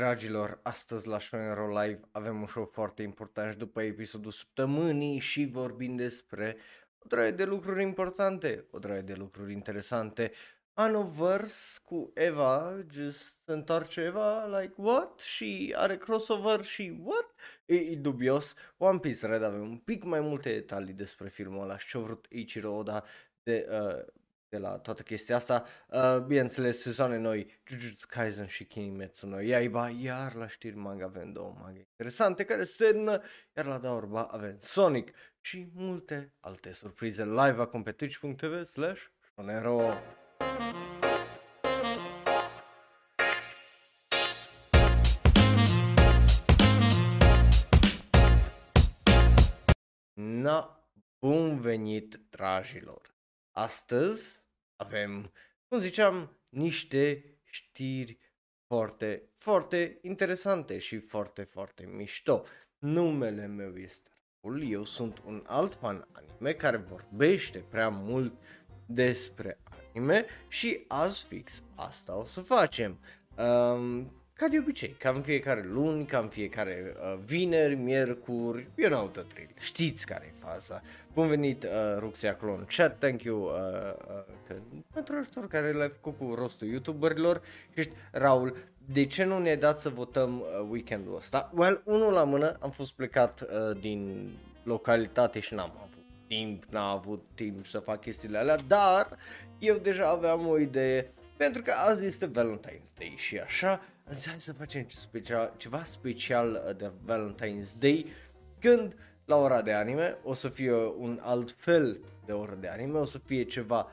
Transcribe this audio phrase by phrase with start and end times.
[0.00, 5.48] Dragilor, astăzi la Show Live avem un show foarte important și după episodul săptămânii și
[5.52, 6.56] vorbim despre
[6.98, 10.32] o draie de lucruri importante, o draie de lucruri interesante.
[10.74, 15.18] Anovers cu Eva, just se întoarce Eva, like what?
[15.18, 17.34] Și are crossover și what?
[17.66, 18.54] E, e dubios.
[18.76, 22.26] One Piece Red avem un pic mai multe detalii despre filmul ăla și ce-a vrut
[22.28, 23.04] Ichiro Oda
[23.42, 24.19] de, uh,
[24.50, 25.64] de la toată chestia asta.
[25.88, 31.32] Uh, bineînțeles, sezoane noi, Jujutsu Kaisen și Kimetsu no Yaiba, iar la știri manga avem
[31.32, 33.22] două manga interesante care se termină,
[33.56, 39.94] iar la Daorba avem Sonic și multe alte surprize live acum pe twitch.tv slash Shonero.
[50.14, 50.84] Na,
[51.18, 53.14] bun venit, dragilor!
[53.52, 54.39] Astăzi
[54.80, 55.32] avem,
[55.68, 58.18] cum ziceam, niște știri
[58.66, 62.44] foarte, foarte interesante și foarte, foarte mișto.
[62.78, 64.10] Numele meu este
[64.42, 68.32] Raul, eu sunt un alt fan anime care vorbește prea mult
[68.86, 72.98] despre anime și azi fix asta o să facem.
[73.36, 79.22] Um, ca de obicei, cam fiecare luni, cam fiecare uh, vineri, miercuri, you know the
[79.32, 80.82] drill, știți care e faza.
[81.12, 84.54] Bun venit, uh, Ruxia acolo în chat, thank you uh, uh, că,
[84.92, 87.42] pentru ajutor care l-ai făcut cu rostul youtuberilor.
[87.76, 88.56] Și Raul,
[88.92, 91.50] de ce nu ne-ai dat să votăm uh, weekendul ăsta?
[91.54, 94.30] Well, unul la mână, am fost plecat uh, din
[94.62, 99.18] localitate și n-am avut timp, n-am avut timp să fac chestiile alea, dar
[99.58, 103.80] eu deja aveam o idee pentru că azi este Valentine's Day și așa,
[104.12, 108.06] zis, hai să facem special, ceva special uh, de Valentine's Day,
[108.58, 108.94] când
[109.24, 113.04] la ora de anime o să fie un alt fel de oră de anime, o
[113.04, 113.90] să fie ceva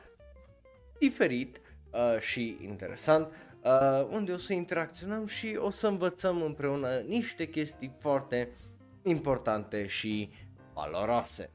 [1.00, 3.32] diferit uh, și interesant,
[3.64, 8.50] uh, unde o să interacționăm și o să învățăm împreună niște chestii foarte
[9.04, 10.32] importante și
[10.74, 11.50] valoroase.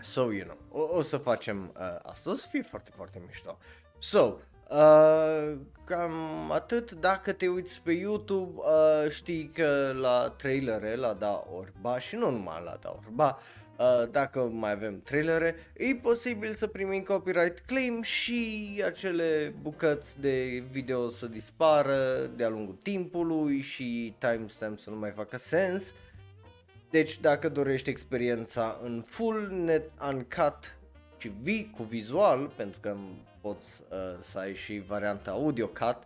[0.00, 3.58] So, you know, o, o să facem uh, asta, o să fie foarte, foarte mișto.
[3.98, 4.38] So,
[4.70, 6.12] Uh, cam
[6.50, 12.16] atât, dacă te uiți pe YouTube uh, știi că la trailere, la Da Orba și
[12.16, 13.38] nu numai la Da Orba,
[13.78, 20.64] uh, dacă mai avem trailere, e posibil să primim copyright claim și acele bucăți de
[20.70, 25.94] video să dispară de-a lungul timpului și timestamp să nu mai facă sens.
[26.90, 30.76] Deci dacă dorești experiența în full, net uncut
[31.18, 32.96] și vi- cu vizual, pentru că
[33.44, 35.98] poți uh, să ai și varianta audio cut,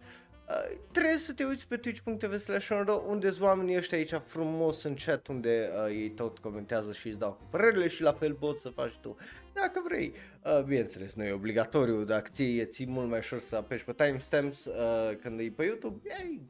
[0.49, 2.71] uh, trebuie să te uiți pe twitch.tv slash
[3.07, 7.19] unde sunt oamenii ăștia aici frumos în chat unde uh, ei tot comentează și îți
[7.19, 9.17] dau cu părerile și la fel poți să faci tu
[9.61, 10.13] dacă vrei.
[10.45, 14.65] Uh, bineînțeles, nu e obligatoriu, dacă ție ți mult mai ușor să apeși pe timestamps
[14.65, 16.41] uh, când e pe YouTube, ei,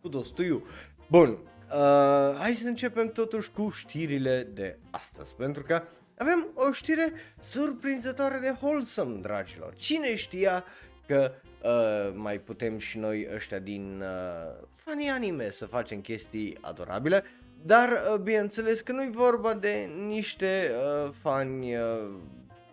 [0.00, 0.62] kudos to you.
[1.08, 5.82] Bun, uh, hai să începem totuși cu știrile de astăzi, pentru că
[6.20, 9.74] avem o știre surprinzătoare de wholesome, dragilor.
[9.74, 10.64] Cine știa
[11.06, 11.32] că
[11.62, 17.24] uh, mai putem și noi ăștia din uh, fanii anime să facem chestii adorabile,
[17.62, 22.10] dar uh, bineînțeles că nu-i vorba de niște uh, fani uh,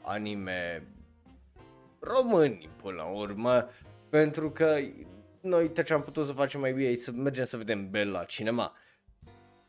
[0.01, 0.87] anime
[1.99, 3.69] români până la urmă,
[4.09, 4.77] pentru că
[5.41, 8.73] noi ce am putut să facem mai bine să mergem să vedem Bella la cinema.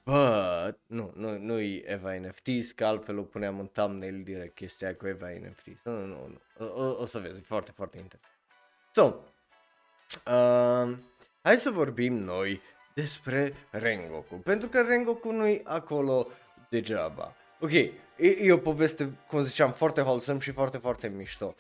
[0.09, 5.07] Bă, nu, nu, nu-i Eva NFTs, că altfel o puneam în thumbnail direct chestia cu
[5.07, 5.83] Eva NFTs.
[5.85, 8.35] Nu, nu, nu, o, o să vezi, e foarte, foarte interesant.
[8.93, 9.05] So,
[10.33, 10.97] uh,
[11.43, 12.61] hai să vorbim noi
[12.95, 16.29] despre Rengoku, pentru că Rengoku nu-i acolo
[16.69, 17.35] degeaba.
[17.61, 21.55] Ok, e, e o poveste, cum ziceam, foarte wholesome și foarte, foarte mișto.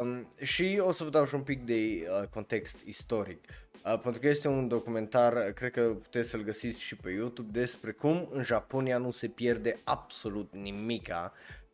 [0.00, 3.44] Um, și o să vă dau și un pic de uh, context istoric.
[3.84, 7.92] Uh, pentru că este un documentar, cred că puteți să-l găsiți și pe YouTube, despre
[7.92, 11.32] cum în Japonia nu se pierde absolut nimica,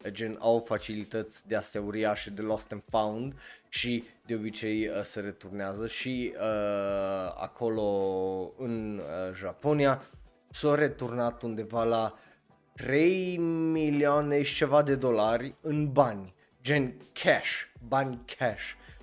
[0.09, 3.35] gen au facilități de astea uriașe de lost and found
[3.69, 7.83] și de obicei uh, se returnează și uh, acolo
[8.59, 10.03] în uh, Japonia
[10.51, 12.15] s-au returnat undeva la
[12.81, 13.37] 3
[13.73, 18.63] milioane și ceva de dolari în bani, gen cash, bani cash.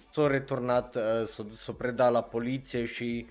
[0.09, 3.27] S-a returnat, uh, s-a, s-a predat la poliție și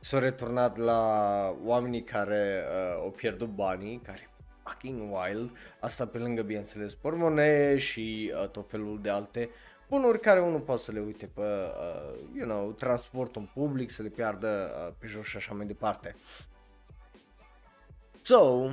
[0.00, 4.30] s-a returnat la oamenii care uh, au pierdut banii, care
[4.62, 5.50] fucking wild,
[5.80, 9.50] asta pe lângă, bineînțeles, pormonee și uh, tot felul de alte
[9.88, 14.08] bunuri care unul poate să le uite pe, uh, you know, transportul public, să le
[14.08, 16.16] piardă uh, pe jos și așa mai departe.
[18.22, 18.70] So,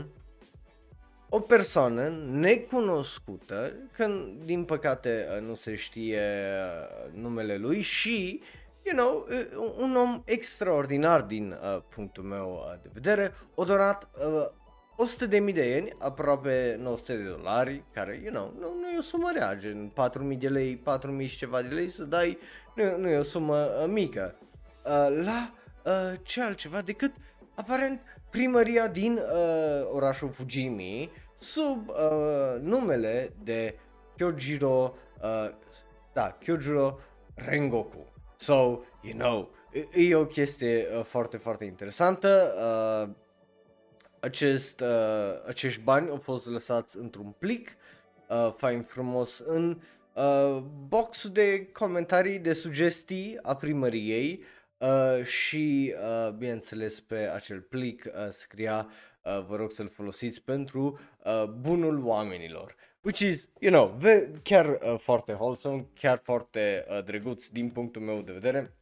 [1.34, 8.42] o persoană necunoscută, când din păcate nu se știe uh, numele lui și
[8.84, 14.10] you know, uh, un om extraordinar din uh, punctul meu uh, de vedere, o donat
[14.18, 14.50] uh,
[14.96, 18.98] 100 de mii de ieni, aproape 900 de dolari, care, you know, nu, nu e
[18.98, 19.92] o sumă rea, gen
[20.32, 20.82] 4.000 de lei,
[21.22, 22.38] 4.000 și ceva de lei să dai,
[22.76, 24.36] nu, nu e o sumă uh, mică,
[24.86, 25.54] uh, la
[25.84, 27.12] uh, ce altceva decât,
[27.56, 31.12] aparent, primăria din uh, orașul Fujimi,
[31.42, 33.80] sub uh, numele de
[34.16, 35.50] Kyojiro, uh,
[36.14, 37.00] da, Kyojiro
[37.36, 38.06] Rengoku.
[38.36, 42.54] So, you know, e, e o chestie uh, foarte, foarte interesantă.
[42.58, 43.16] Uh,
[44.20, 47.70] acest, uh, acești bani au fost lăsați într-un plic,
[48.30, 49.82] uh, fain frumos, în
[50.14, 54.44] uh, boxul de comentarii, de sugestii a primăriei
[54.78, 58.88] uh, și, uh, bineînțeles, pe acel plic uh, scria
[59.24, 62.76] uh, vă rog să-l folosiți pentru uh, bunul oamenilor.
[63.02, 68.02] Which is, you know, ve- chiar uh, foarte wholesome, chiar foarte uh, drăguț din punctul
[68.02, 68.74] meu de vedere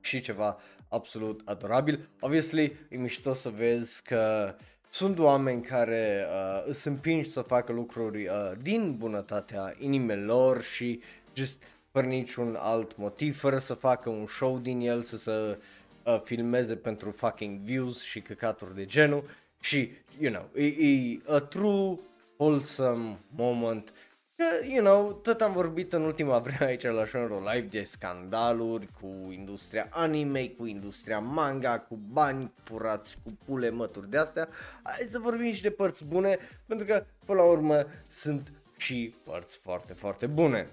[0.00, 0.58] și ceva
[0.88, 2.08] absolut adorabil.
[2.20, 4.54] Obviously, e mișto să vezi că
[4.88, 11.00] sunt oameni care uh, îți împingi să facă lucruri uh, din bunătatea inimilor și
[11.34, 15.58] just fără niciun alt motiv, fără să facă un show din el, să se
[16.04, 19.24] uh, filmeze pentru fucking views și căcaturi de genul
[19.64, 21.98] și, you know, e, e a true
[22.36, 23.92] wholesome moment
[24.36, 28.88] Că, you know, tot am vorbit în ultima vreme aici la Shonro Live de scandaluri
[29.00, 34.48] cu industria anime, cu industria manga, cu bani furați, cu pule, mături de astea.
[34.82, 39.58] Hai să vorbim și de părți bune, pentru că, până la urmă, sunt și părți
[39.58, 40.68] foarte, foarte bune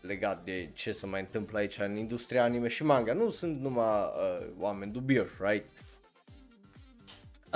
[0.00, 3.12] legat de ce se mai întâmplă aici în industria anime și manga.
[3.12, 5.75] Nu sunt numai uh, oameni dubioși, right?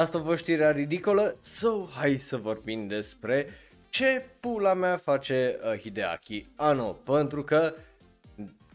[0.00, 3.47] Asta vă știrea ridicolă, so hai să vorbim despre
[3.88, 7.75] ce pula mea face uh, Hideaki Anno, pentru că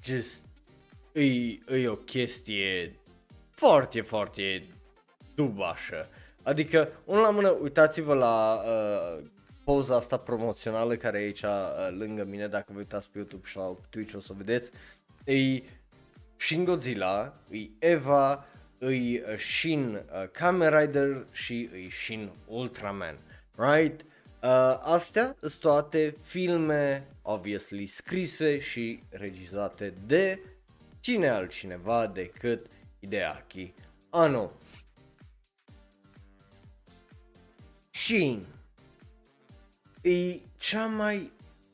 [0.04, 0.44] just
[1.14, 1.24] e,
[1.76, 3.00] e o chestie
[3.52, 4.68] foarte, foarte
[5.36, 6.10] dubașă.
[6.44, 9.24] Adică, unul la mână, uitați-vă la uh,
[9.64, 11.50] poza asta promoțională care e aici uh,
[11.98, 14.72] lângă mine, dacă vă uitați pe YouTube și la Twitch o să vedeți.
[15.24, 15.62] E
[16.38, 18.46] Shin Godzilla, e Eva,
[18.80, 23.18] e Shin uh, Kamen Rider și e Shin Ultraman,
[23.56, 24.02] right?
[24.02, 30.40] Uh, astea sunt toate filme, obviously, scrise și regizate de
[31.00, 32.68] cine altcineva decât
[33.00, 33.74] Hideaki
[34.10, 34.52] Anno.
[37.90, 38.40] Și
[40.02, 41.32] e cea mai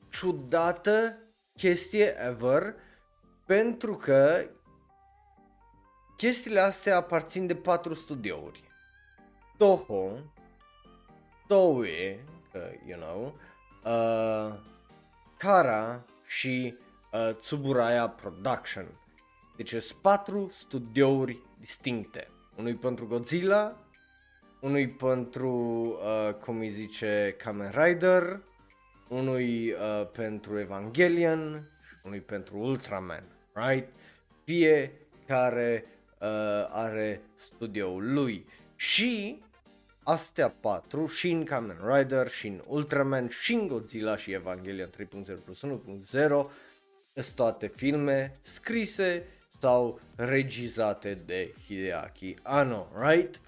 [0.09, 1.17] ciudată
[1.57, 2.75] chestie ever
[3.45, 4.45] pentru că
[6.21, 8.63] chestiile astea aparțin de patru studiouri.
[9.57, 10.09] Toho,
[11.47, 12.19] Toei,
[12.53, 13.35] uh, you know,
[13.85, 14.53] uh,
[15.37, 16.77] Kara și
[17.11, 18.85] uh, Tsuburaya Production.
[19.57, 22.27] Deci sunt patru studiouri distincte.
[22.57, 23.77] Unul pentru Godzilla,
[24.59, 25.49] unul pentru,
[26.01, 28.41] uh, cum îi zice, Kamen Rider,
[29.07, 31.69] unul uh, pentru Evangelion,
[32.03, 33.23] unul pentru Ultraman,
[33.53, 33.87] right?
[34.43, 35.85] Fiecare
[36.21, 36.27] uh,
[36.69, 38.45] are studioul lui.
[38.75, 39.41] Și
[40.03, 45.43] astea patru, și în Kamen Rider, și în Ultraman, și în Godzilla și Evangelion 3.0
[45.45, 46.51] plus 1.0
[47.13, 49.25] sunt toate filme scrise
[49.59, 53.39] sau regizate de Hideaki Anno, right?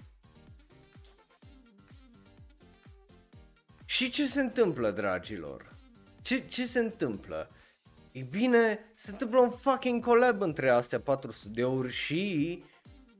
[3.84, 5.74] Și ce se întâmplă, dragilor?
[6.22, 7.50] Ce, ce se întâmplă?
[8.16, 12.62] E bine, se întâmplă un fucking collab între astea patru studiouri și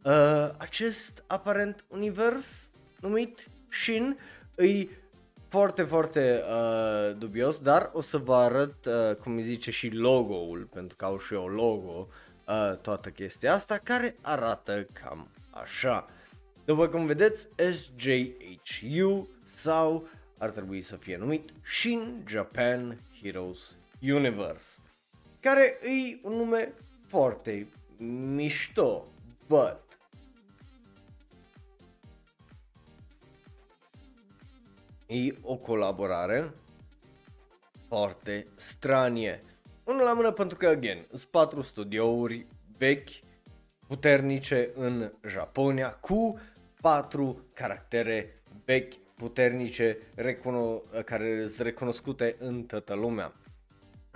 [0.05, 2.71] uh, acest aparent univers
[3.01, 4.19] numit Shin
[4.55, 4.91] îi
[5.49, 10.69] foarte, foarte uh, dubios, dar o să vă arăt, uh, cum îi zice, și logo-ul,
[10.73, 12.09] pentru că au și eu logo,
[12.49, 16.09] uh, toată chestia asta, care arată cam așa.
[16.65, 20.09] După cum vedeți, SJHU sau
[20.39, 24.79] ar trebui să fie numit Shin Japan Heroes Universe,
[25.45, 26.73] care e un nume
[27.07, 27.69] foarte
[28.35, 29.05] mișto,
[29.47, 29.81] but
[35.07, 36.53] e o colaborare
[37.89, 39.41] foarte stranie.
[39.85, 42.47] Unul la mână pentru că, again, sunt patru studiouri
[42.79, 43.11] vechi,
[43.87, 46.41] puternice în Japonia, cu
[46.81, 53.33] patru caractere vechi, puternice, recuno- care sunt recunoscute în toată lumea.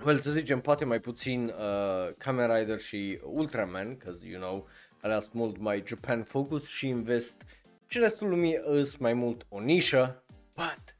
[0.05, 4.67] Well, să zicem, poate mai puțin uh, Kamen Rider și Ultraman, because, you know,
[5.01, 7.41] alea sunt mult mai Japan focus și invest
[7.87, 10.95] și restul lumii sunt mai mult o nișă, But,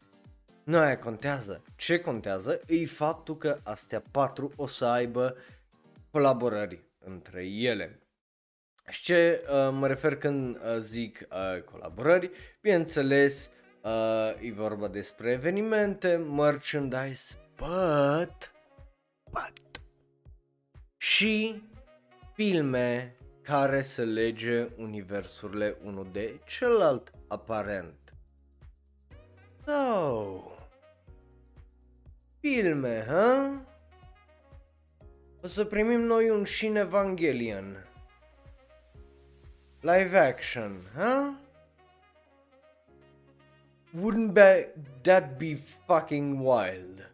[0.63, 1.63] nu aia contează.
[1.75, 5.35] Ce contează e faptul că astea patru o să aibă
[6.11, 7.99] colaborări între ele.
[8.87, 13.49] Și ce uh, mă refer când uh, zic uh, colaborări, bineînțeles,
[13.81, 18.51] uh, e vorba despre evenimente, merchandise, but,
[19.31, 19.81] but,
[20.97, 21.63] și
[22.33, 28.13] filme care să lege universurile unul de celălalt aparent.
[29.65, 30.41] So,
[32.39, 33.61] filme, ha?
[35.41, 37.87] O să primim noi un Shin Evangelion.
[39.81, 41.33] Live action, huh?
[44.01, 45.55] Wouldn't be, that be
[45.85, 47.08] fucking wild?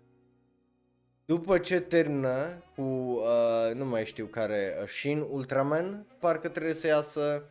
[1.25, 6.88] După ce termină cu, uh, nu mai știu care, uh, Shin Ultraman, parcă trebuie să
[6.88, 7.44] iasă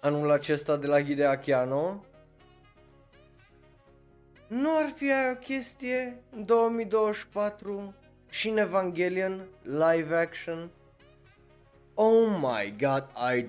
[0.00, 2.04] anul acesta de la Hideaki Anno.
[4.46, 7.94] Nu ar fi aia o chestie în 2024?
[8.30, 10.70] Shin Evangelion, live action?
[11.94, 13.46] Oh my god, I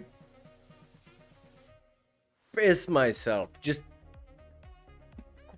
[2.50, 3.50] piss myself.
[3.62, 3.82] Just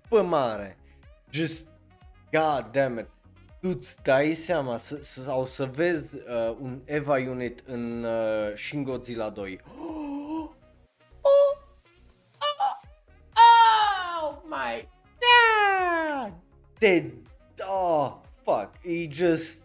[0.08, 0.76] cu mare.
[1.30, 1.69] Just
[2.32, 3.08] god damn it.
[3.60, 8.82] Tu îți dai seama să, sau să vezi uh, un Eva Unit în uh, Shin
[8.82, 9.60] Godzilla 2.
[9.64, 10.50] Oh,
[11.20, 11.56] oh,
[12.40, 12.80] oh,
[14.22, 16.32] oh my god!
[16.78, 17.04] Te,
[17.68, 19.62] oh, fuck, e just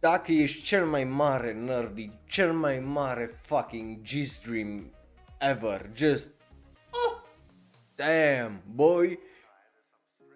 [0.00, 4.92] dacă ești cel mai mare nerdy, cel mai mare fucking G-Stream
[5.38, 6.28] ever, just
[6.90, 7.22] oh,
[7.94, 9.18] damn, boy,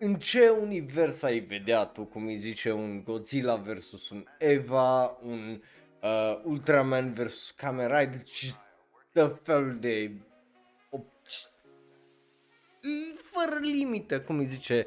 [0.03, 5.63] în ce univers ai vedea tu, cum îi zice, un Godzilla versus un Eva, un
[6.03, 8.53] uh, Ultraman versus Kamen Rider, ce
[9.43, 10.13] fel de...
[13.23, 14.87] fără limită, cum îi zice,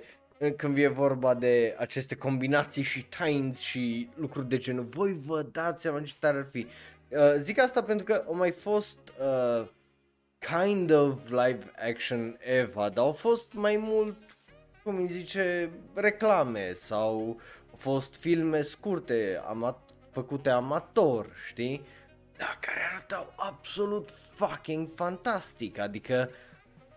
[0.57, 4.83] când e vorba de aceste combinații și times și lucruri de genul.
[4.83, 6.67] Voi vă dați seama ce tare ar fi.
[7.09, 9.67] Uh, zic asta pentru că au mai fost uh,
[10.39, 14.32] kind of live action Eva, dar au fost mai mult,
[14.83, 17.39] cum îi zice, reclame sau
[17.71, 21.85] au fost filme scurte, amat- făcute amator, știi?
[22.37, 26.29] Dar care arătau absolut fucking fantastic, adică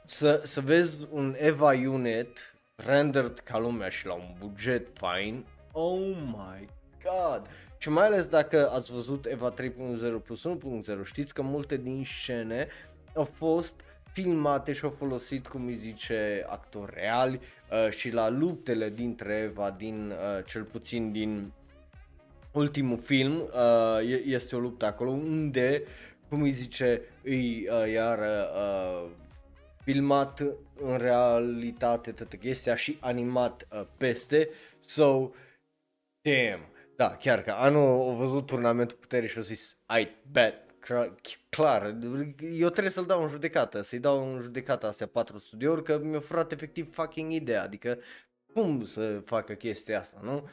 [0.05, 5.45] să, să vezi un Eva Unit rendered ca lumea și la un buget fain.
[5.73, 6.69] Oh my
[7.02, 7.47] god!
[7.78, 9.64] Și mai ales dacă ați văzut Eva 3.0
[10.25, 12.69] plus 1.0, știți că multe din scene
[13.14, 13.81] au fost
[14.17, 19.71] filmate și au folosit, cum îi zice, actori reali uh, și la luptele dintre Eva
[19.71, 21.53] din, uh, cel puțin din
[22.53, 25.83] ultimul film, uh, este o luptă acolo unde,
[26.29, 29.11] cum îi zice, îi uh, iar uh,
[29.83, 30.41] filmat
[30.81, 34.49] în realitate toată chestia și animat uh, peste.
[34.81, 35.31] So,
[36.21, 36.75] damn.
[36.97, 40.55] Da, chiar că anul a văzut turnamentul puterii și a zis, I bet,
[41.49, 41.97] clar,
[42.40, 46.21] eu trebuie să-l dau în judecată, să-i dau în judecată astea patru studiouri, că mi-a
[46.21, 47.99] furat efectiv fucking ideea, adică
[48.52, 50.49] cum să facă chestia asta, nu?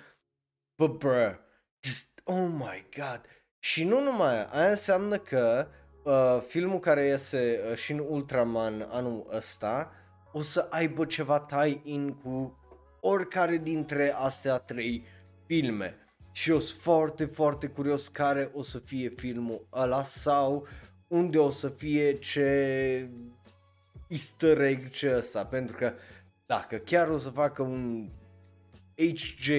[0.75, 1.35] But bruh,
[1.79, 3.21] just, oh my god.
[3.59, 5.67] Și nu numai aia înseamnă că
[6.03, 9.91] uh, filmul care iese uh, și în Ultraman anul ăsta
[10.31, 12.57] o să aibă ceva tie-in cu
[13.01, 15.05] oricare dintre astea trei
[15.45, 16.02] filme.
[16.33, 20.67] Și eu sunt foarte, foarte curios care o să fie filmul ăla sau
[21.07, 23.09] unde o să fie ce
[24.07, 25.93] easter egg ce ăsta, pentru că
[26.45, 28.09] dacă chiar o să facă un
[28.95, 29.49] HJ,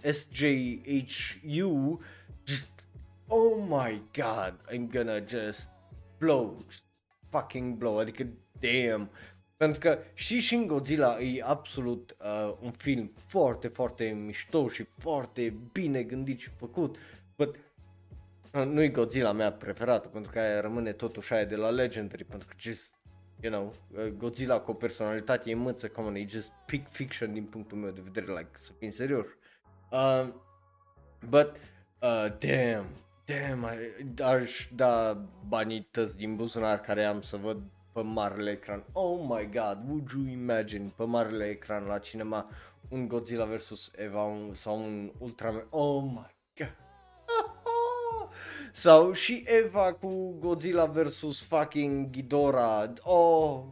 [0.00, 2.00] SJHU,
[2.44, 2.70] just,
[3.26, 5.70] oh my god, I'm gonna just
[6.18, 6.64] blow,
[7.30, 8.26] fucking blow, adică
[8.60, 9.10] damn.
[9.56, 15.56] Pentru că și Shin Godzilla e absolut uh, un film foarte, foarte mișto și foarte
[15.72, 16.96] bine gândit și făcut.
[17.36, 17.56] But
[18.52, 22.48] uh, nu-i Godzilla mea preferată, pentru că aia rămâne totuși aia de la Legendary, pentru
[22.48, 22.94] că just,
[23.40, 27.44] you know, uh, Godzilla cu o personalitate imensă, come on, e just peak fiction din
[27.44, 29.26] punctul meu de vedere, like, să fim serios.
[29.90, 30.28] Uh,
[31.28, 31.56] but,
[32.00, 32.86] uh, damn,
[33.26, 33.64] Damn,
[34.24, 37.62] aș da banii tăți din buzunar care am să văd
[37.96, 38.84] pe marele ecran.
[38.92, 42.50] Oh my god, would you imagine pe marele ecran la cinema
[42.88, 43.90] un Godzilla vs.
[43.96, 45.66] Eva un, sau un Ultraman.
[45.70, 46.76] Oh my god.
[48.72, 51.42] sau și Eva cu Godzilla vs.
[51.42, 52.92] fucking Ghidorah.
[53.02, 53.64] Oh,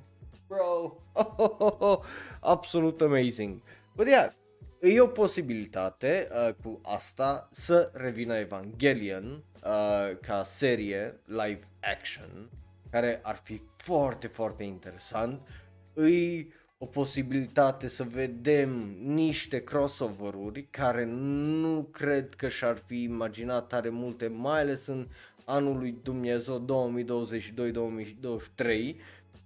[0.46, 0.96] bro.
[2.40, 3.62] Absolut amazing.
[3.96, 4.32] But yeah,
[4.80, 12.50] e o posibilitate uh, cu asta să revină Evangelion uh, ca serie live action,
[12.94, 15.48] care ar fi foarte, foarte interesant.
[15.96, 16.46] E
[16.78, 18.70] o posibilitate să vedem
[19.02, 25.08] niște crossover-uri care nu cred că și-ar fi imaginat tare multe, mai ales în
[25.44, 26.66] anul lui Dumnezeu 2022-2023,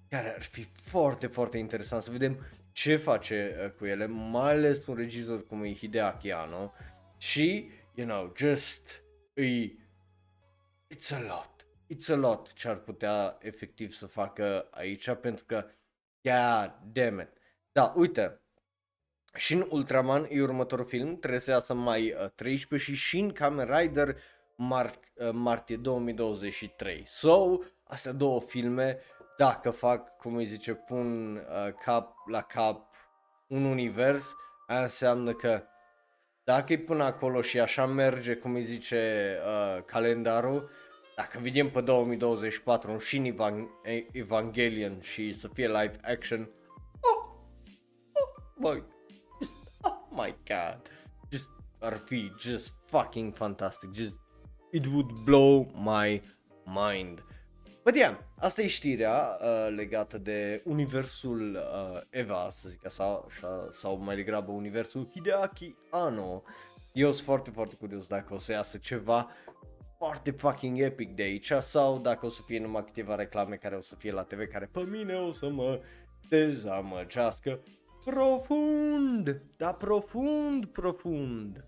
[0.09, 2.37] care ar fi foarte, foarte interesant să vedem
[2.73, 6.73] ce face uh, cu ele, mai ales un regizor cum e Hideaki Anno
[7.17, 9.03] și, you know, just,
[9.35, 9.73] e,
[10.95, 11.58] it's a lot,
[11.95, 15.65] it's a lot ce ar putea efectiv să facă aici, pentru că,
[16.21, 17.29] yeah, damn it.
[17.73, 18.41] Da, uite,
[19.35, 23.77] și în Ultraman e următorul film, trebuie să iasă mai uh, 13 și Shin Kamen
[23.77, 24.17] Rider
[24.57, 27.05] mar- uh, martie 2023.
[27.07, 28.99] So, astea două filme
[29.37, 32.95] dacă fac, cum îi zice, pun uh, cap la cap
[33.47, 34.35] un univers,
[34.67, 35.63] aia înseamnă că
[36.45, 40.71] dacă îi pun acolo și așa merge, cum îi zice uh, calendarul,
[41.19, 43.69] dacă vedem pe 2024 un Shin Evan-
[44.13, 46.51] Evangelion și să fie live action,
[47.01, 47.25] oh,
[48.13, 48.85] oh, boy,
[49.41, 50.91] just, oh my god,
[51.31, 51.49] just
[51.81, 54.19] ar fi just fucking fantastic, just
[54.71, 56.23] it would blow my
[56.65, 57.25] mind.
[57.85, 63.27] But yeah, asta e știrea uh, legată de universul uh, Eva, să zic așa,
[63.71, 66.43] sau mai degrabă universul Hideaki Anno.
[66.93, 69.31] Eu sunt foarte, foarte curios dacă o să iasă ceva
[69.99, 73.81] foarte fucking epic de aici sau dacă o să fie numai câteva reclame care o
[73.81, 75.81] să fie la TV care pe mine o să mă
[76.29, 77.61] dezamăgească
[78.05, 81.65] profund, da profund, profund.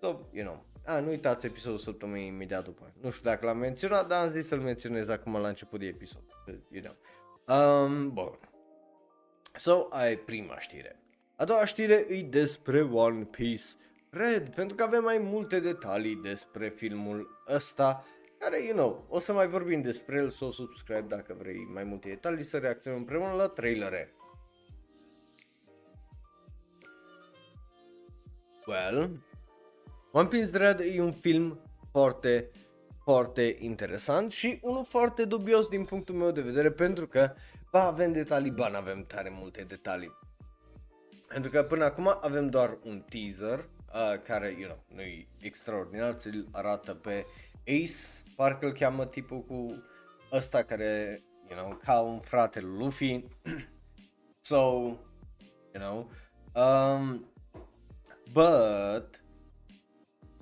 [0.00, 2.92] So, you know, a, nu uitați episodul săptămânii imediat după.
[3.00, 6.22] Nu știu dacă l-am menționat, dar am zis să-l menționez acum la început de episod.
[6.70, 6.96] You know.
[7.56, 8.38] Um, bun.
[9.54, 11.02] So, ai prima știre.
[11.36, 13.64] A doua știre e despre One Piece
[14.14, 18.04] Red, pentru că avem mai multe detalii despre filmul ăsta,
[18.38, 21.84] care, you know, o să mai vorbim despre el, să o subscribe dacă vrei mai
[21.84, 24.14] multe detalii, să reacționăm împreună la trailere.
[28.66, 29.24] Well,
[30.10, 32.50] One Piece Red e un film foarte,
[33.04, 37.34] foarte interesant și unul foarte dubios din punctul meu de vedere pentru că
[37.70, 40.12] ba avem detalii, ba nu avem tare multe detalii.
[41.28, 46.14] Pentru că până acum avem doar un teaser uh, care, you know, nu e extraordinar,
[46.14, 47.26] ți-l arată pe
[47.66, 49.82] Ace, parcă îl cheamă tipul cu
[50.32, 53.20] ăsta care, you know, ca un frate lui Luffy.
[54.50, 54.56] so,
[55.72, 56.10] you know,
[56.54, 57.26] um,
[58.32, 59.22] but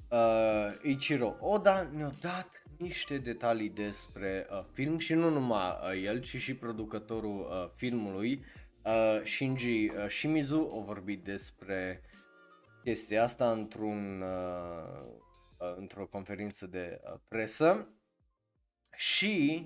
[0.08, 6.20] uh, Ichiro Oda ne-a dat niște detalii despre uh, film și nu numai uh, el,
[6.20, 8.44] ci și producătorul uh, filmului,
[8.84, 12.02] uh, Shinji uh, Shimizu, a vorbit despre
[12.84, 15.12] chestia asta într-un, uh,
[15.58, 17.88] uh, într-o conferință de uh, presă
[18.96, 19.64] și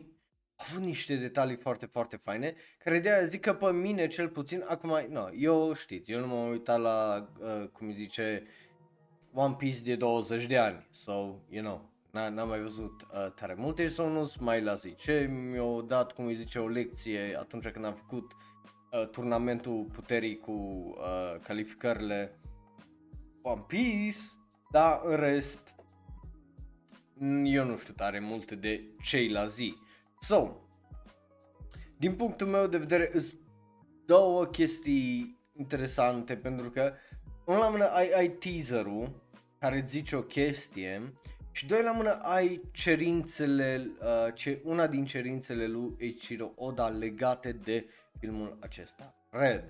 [0.56, 4.28] a avut niște detalii foarte, foarte faine, care de aia zic că pe mine cel
[4.28, 8.64] puțin, acum, no, eu știți, eu nu m-am uitat la, uh, cum zice, uh,
[9.36, 11.12] One Piece de 20 de ani, so,
[11.48, 14.94] you know, n-am mai văzut uh, tare multe sau nu mai la zi.
[14.94, 20.38] Ce mi-a dat, cum îi zice, o lecție atunci când am făcut uh, turnamentul puterii
[20.38, 22.38] cu uh, calificările
[23.46, 24.18] One Piece,
[24.70, 25.74] dar în rest,
[27.44, 29.74] eu nu știu tare multe de cei la zi.
[30.20, 30.50] So,
[31.96, 33.40] din punctul meu de vedere, sunt
[34.06, 36.92] două chestii interesante pentru că,
[37.44, 39.22] unul la mână, ai, ai teaser-ul
[39.58, 41.12] care îți zice o chestie
[41.50, 47.52] și doi la mână ai cerințele, uh, ce, una din cerințele lui Eiichiro Oda legate
[47.52, 47.86] de
[48.18, 49.64] filmul acesta, Red.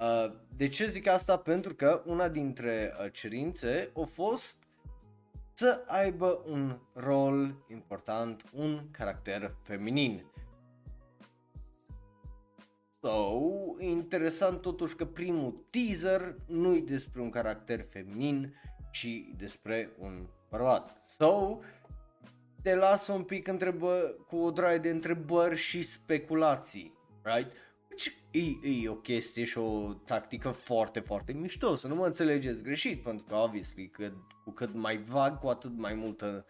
[0.00, 1.36] Uh, de ce zic asta?
[1.36, 4.56] Pentru că una dintre uh, cerințe a fost
[5.52, 10.24] să aibă un rol important, un caracter feminin.
[13.00, 13.40] So,
[13.78, 18.54] interesant totuși că primul teaser nu e despre un caracter feminin,
[18.92, 21.02] ci despre un bărbat.
[21.18, 21.58] So,
[22.62, 27.52] te lasă un pic întrebă, cu o draie de întrebări și speculații, right?
[27.94, 32.62] Deci e, e o chestie și o tactică foarte, foarte mișto, să nu mă înțelegeți
[32.62, 34.12] greșit, pentru că, obviously, că,
[34.44, 36.46] cu cât mai vag, cu atât mai multă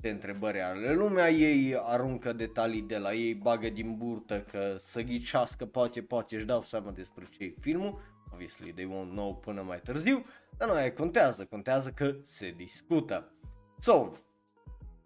[0.00, 5.00] de întrebări ale lumea, ei aruncă detalii de la ei, bagă din burtă că să
[5.02, 8.00] ghicească, poate, poate își dau seama despre ce e filmul,
[8.32, 10.24] obviously they won't know până mai târziu,
[10.56, 13.32] dar nu aia contează, contează că se discută.
[13.78, 14.12] So,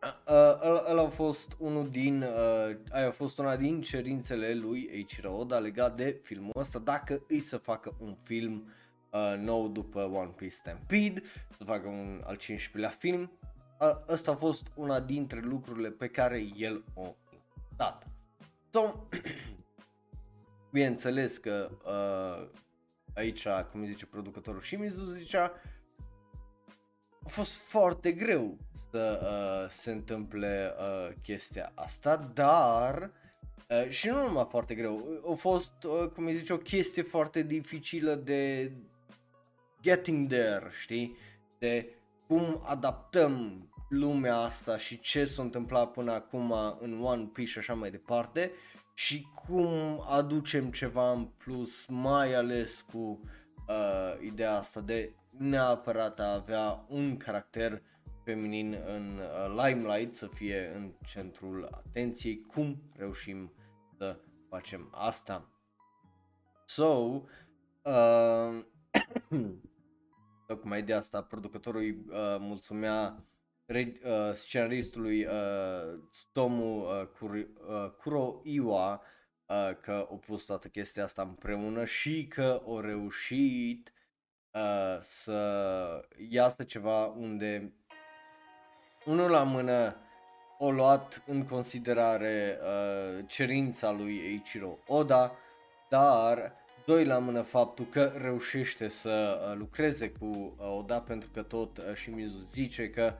[0.02, 4.88] uh, uh, ăla a fost unul din, uh, aia a fost una din cerințele lui
[4.92, 8.72] Eiichiro Oda legat de filmul ăsta, dacă îi să facă un film
[9.10, 11.22] uh, nou după One Piece Stampede,
[11.56, 13.32] să facă un al 15-lea film,
[13.80, 17.14] uh, ăsta a fost una dintre lucrurile pe care el o
[17.76, 18.06] dat.
[18.70, 18.94] So,
[20.72, 22.48] bineînțeles că uh,
[23.14, 25.52] aici, cum zice producătorul Shimizu, zicea
[27.24, 28.58] a fost foarte greu
[28.90, 33.10] să uh, se întâmple uh, chestia asta, dar
[33.68, 37.42] uh, și nu numai foarte greu, a fost, uh, cum îi zice, o chestie foarte
[37.42, 38.72] dificilă de
[39.82, 41.16] getting there, știi?
[41.58, 41.88] De
[42.26, 47.74] cum adaptăm lumea asta și ce s-a întâmplat până acum în One Piece și așa
[47.74, 48.52] mai departe
[48.94, 53.20] și cum aducem ceva în plus, mai ales cu
[53.68, 57.82] uh, ideea asta de neapărat a avea un caracter
[58.24, 63.52] feminin în uh, limelight, să fie în centrul atenției, cum reușim
[63.98, 64.16] să
[64.48, 65.50] facem asta.
[66.66, 67.22] So,
[67.82, 68.64] uh,
[70.46, 73.24] tocmai de asta producătorul uh, mulțumea
[73.72, 79.02] reg- uh, scenaristului uh, Tsutomu uh, Kur- uh, Kuroiwa
[79.46, 83.92] uh, că a pus toată chestia asta împreună și că au reușit
[84.54, 87.72] uh, să iasă ceva unde
[89.04, 89.96] unul la mână
[90.58, 95.32] o luat în considerare uh, cerința lui Eiichiro Oda,
[95.88, 96.52] dar
[96.86, 101.78] doi la mână faptul că reușește să uh, lucreze cu uh, Oda pentru că tot
[101.78, 103.14] uh, Shimizu zice că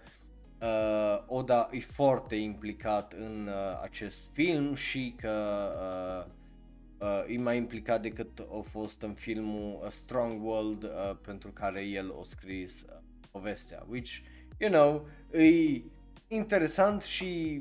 [0.60, 5.68] uh, Oda e foarte implicat în uh, acest film și că
[6.26, 6.32] uh,
[7.00, 11.82] uh, e mai implicat decât a fost în filmul A Strong World uh, pentru care
[11.82, 12.96] el a scris uh,
[13.30, 14.10] povestea, which,
[14.58, 15.08] you know,
[15.42, 15.82] e
[16.28, 17.60] interesant și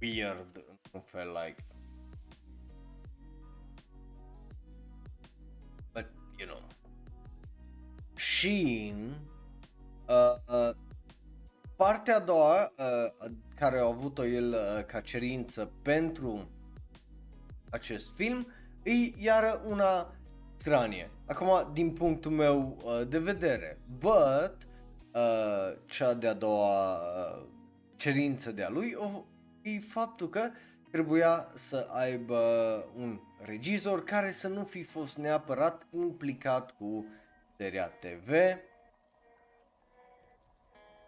[0.00, 1.64] weird într-un fel, like.
[5.92, 6.06] But,
[6.38, 6.62] you know.
[8.14, 8.94] Și
[10.08, 10.34] uh,
[10.68, 10.74] uh,
[11.76, 16.48] partea a doua uh, care a avut-o el uh, ca cerință pentru
[17.70, 18.46] acest film
[18.86, 20.14] e iară una
[20.56, 21.10] stranie.
[21.26, 24.56] Acum, din punctul meu uh, de vedere, but
[25.12, 27.46] uh, cea de-a doua uh,
[27.96, 29.24] cerință de-a lui o,
[29.62, 30.50] e faptul că
[30.90, 32.38] trebuia să aibă
[32.96, 37.06] un regizor care să nu fi fost neapărat implicat cu
[37.56, 38.30] seria TV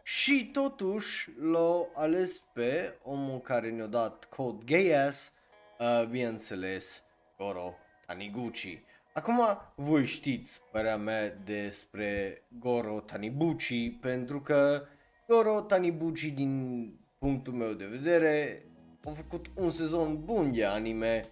[0.02, 5.32] și totuși l-a ales pe omul care ne-a dat Code Geass,
[5.78, 7.02] uh, bineînțeles,
[7.38, 7.74] Goro
[8.06, 8.82] Taniguchi.
[9.12, 9.40] Acum
[9.74, 14.82] voi știți părerea mea despre Goro Taniguchi pentru că
[15.26, 18.62] Goro Taniguchi din punctul meu de vedere
[19.04, 21.24] a făcut un sezon bun de anime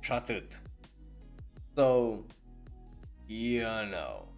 [0.00, 0.62] și atât.
[1.74, 2.18] So,
[3.26, 4.32] you know.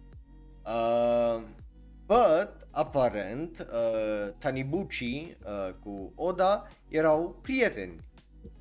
[0.65, 1.43] Uh,
[2.05, 7.99] but, aparent, uh, Tanibuchi uh, cu Oda erau prieteni.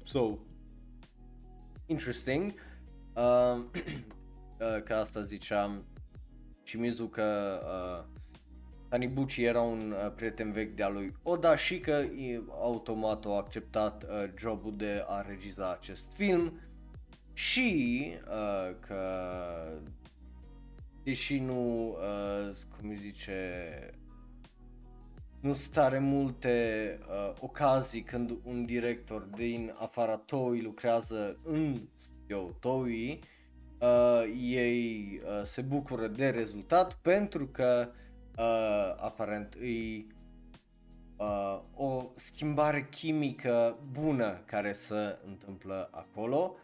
[0.05, 0.39] So,
[1.87, 2.53] interesting.
[3.17, 3.57] Uh,
[4.61, 5.85] uh, că asta ziceam
[6.63, 8.15] și Mizu că uh,
[8.89, 14.03] Tanibuchi era un uh, prieten vechi de-a lui Oda și că e, automat a acceptat
[14.03, 16.61] uh, jobul de a regiza acest film
[17.33, 19.03] și uh, că
[21.03, 23.33] deși nu, uh, cum zice,
[25.45, 32.51] nu sunt tare multe uh, ocazii când un director din afara Toei lucrează în studio
[32.61, 33.21] Toei,
[33.81, 37.91] uh, ei uh, se bucură de rezultat pentru că
[38.39, 40.07] uh, aparent îi
[41.17, 46.55] uh, o schimbare chimică bună care se întâmplă acolo.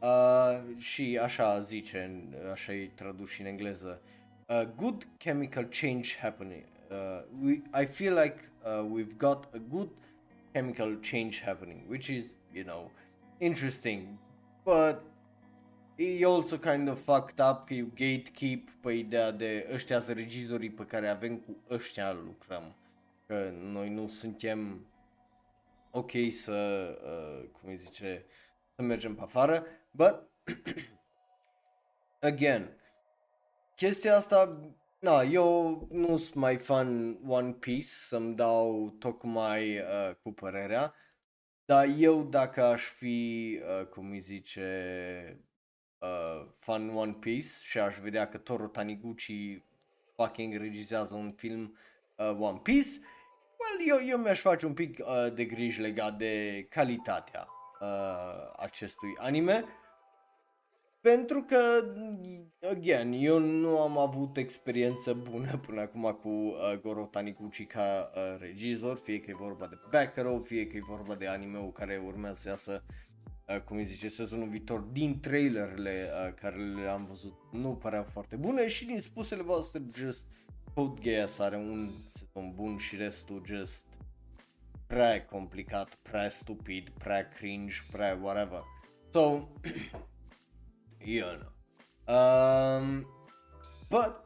[0.00, 4.00] Uh, și așa zice, așa e tradus și în engleză,
[4.48, 6.75] uh, good chemical change happening.
[6.90, 9.90] Uh, we, I feel like uh, we've got a good
[10.54, 12.90] chemical change happening, which is, you know,
[13.40, 14.18] interesting,
[14.64, 15.04] but
[15.98, 20.70] e also kind of fucked up că you gatekeep pe ideea de ăștia sunt regizorii
[20.70, 22.74] pe care avem cu ăștia lucrăm.
[23.26, 24.86] Că noi nu suntem
[25.90, 28.24] ok să, uh, cum îi zice,
[28.74, 30.22] să mergem pe afară, but,
[32.20, 32.68] again,
[33.76, 34.60] chestia asta,
[35.06, 40.94] na, eu nu sunt mai fan One Piece să-mi dau tocmai uh, cu părerea,
[41.64, 44.66] dar eu dacă aș fi, uh, cum îi zice,
[45.98, 49.62] uh, fan One Piece și aș vedea că Toru Taniguchi
[50.16, 51.78] fucking regizează un film
[52.16, 52.88] uh, One Piece,
[53.58, 57.48] well, eu, eu mi-aș face un pic uh, de griji legat de calitatea
[57.80, 59.64] uh, acestui anime.
[61.12, 61.58] Pentru că,
[62.70, 68.40] again, eu nu am avut experiență bună până acum cu uh, Goro Taniguchi ca uh,
[68.40, 72.38] regizor, fie că e vorba de Backrow, fie că e vorba de anime care urmează
[72.40, 72.84] să iasă
[73.48, 78.36] uh, cum îi zice, sezonul viitor, din trailerele uh, care le-am văzut, nu păreau foarte
[78.36, 80.24] bune și din spusele voastre, just
[80.74, 83.84] Code Geass are un sezon bun și restul just
[84.86, 88.62] prea complicat, prea stupid, prea cringe, prea whatever.
[89.12, 89.20] So,
[91.06, 91.54] you know.
[92.14, 93.06] Um,
[93.88, 94.24] but,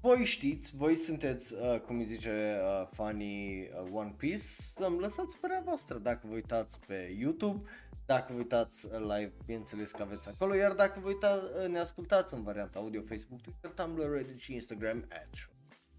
[0.00, 4.44] voi știți, voi sunteți, uh, cum îi zice, uh, fanii uh, One Piece,
[4.76, 7.68] să-mi lăsați părerea voastră dacă vă uitați pe YouTube,
[8.06, 11.78] dacă vă uitați uh, live, bineînțeles că aveți acolo, iar dacă vă uitați, uh, ne
[11.78, 15.50] ascultați în varianta audio, Facebook, Twitter, Tumblr, Reddit și Instagram, at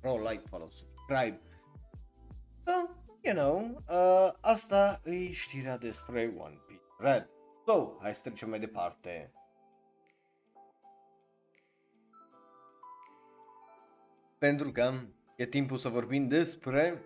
[0.01, 1.41] Ro, like, follow, subscribe.
[2.65, 2.71] So,
[3.21, 7.29] you know, uh, asta e știrea despre One Piece Red.
[7.65, 9.31] So, hai să trecem mai departe.
[14.43, 14.93] Pentru că
[15.36, 17.01] e timpul să vorbim despre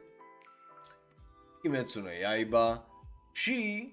[1.62, 2.86] Kimetsu no Yaiba
[3.32, 3.89] și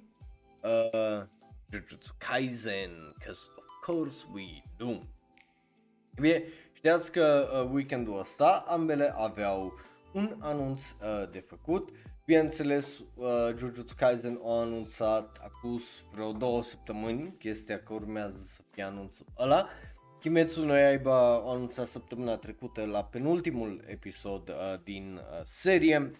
[0.63, 1.27] uh,
[1.71, 4.91] Jujutsu Kaisen, cause of course we do.
[6.15, 9.79] E bine, știați că uh, weekendul ăsta ambele aveau
[10.13, 11.89] un anunț uh, de făcut.
[12.25, 18.83] Bineînțeles, uh, Jujutsu Kaisen a anunțat acum vreo două săptămâni chestia că urmează să fie
[18.83, 19.69] anunțul ăla.
[20.25, 26.11] Kimetsu no Yaiba a anunțat săptămâna trecută la penultimul episod uh, din uh, serie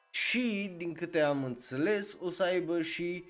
[0.09, 3.23] Și, din câte am înțeles, o să aibă și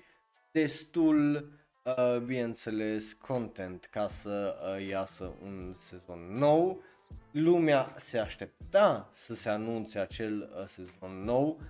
[0.50, 1.50] destul,
[1.84, 6.82] uh, bineînțeles, content ca să uh, iasă un sezon nou.
[7.30, 11.60] Lumea se aștepta să se anunțe acel uh, sezon nou.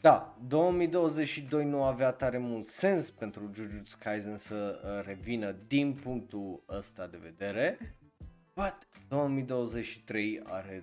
[0.00, 6.62] Da, 2022 nu avea tare mult sens pentru Jujutsu Kaisen să uh, revină din punctul
[6.68, 7.78] ăsta de vedere.
[8.54, 10.82] But 2023 are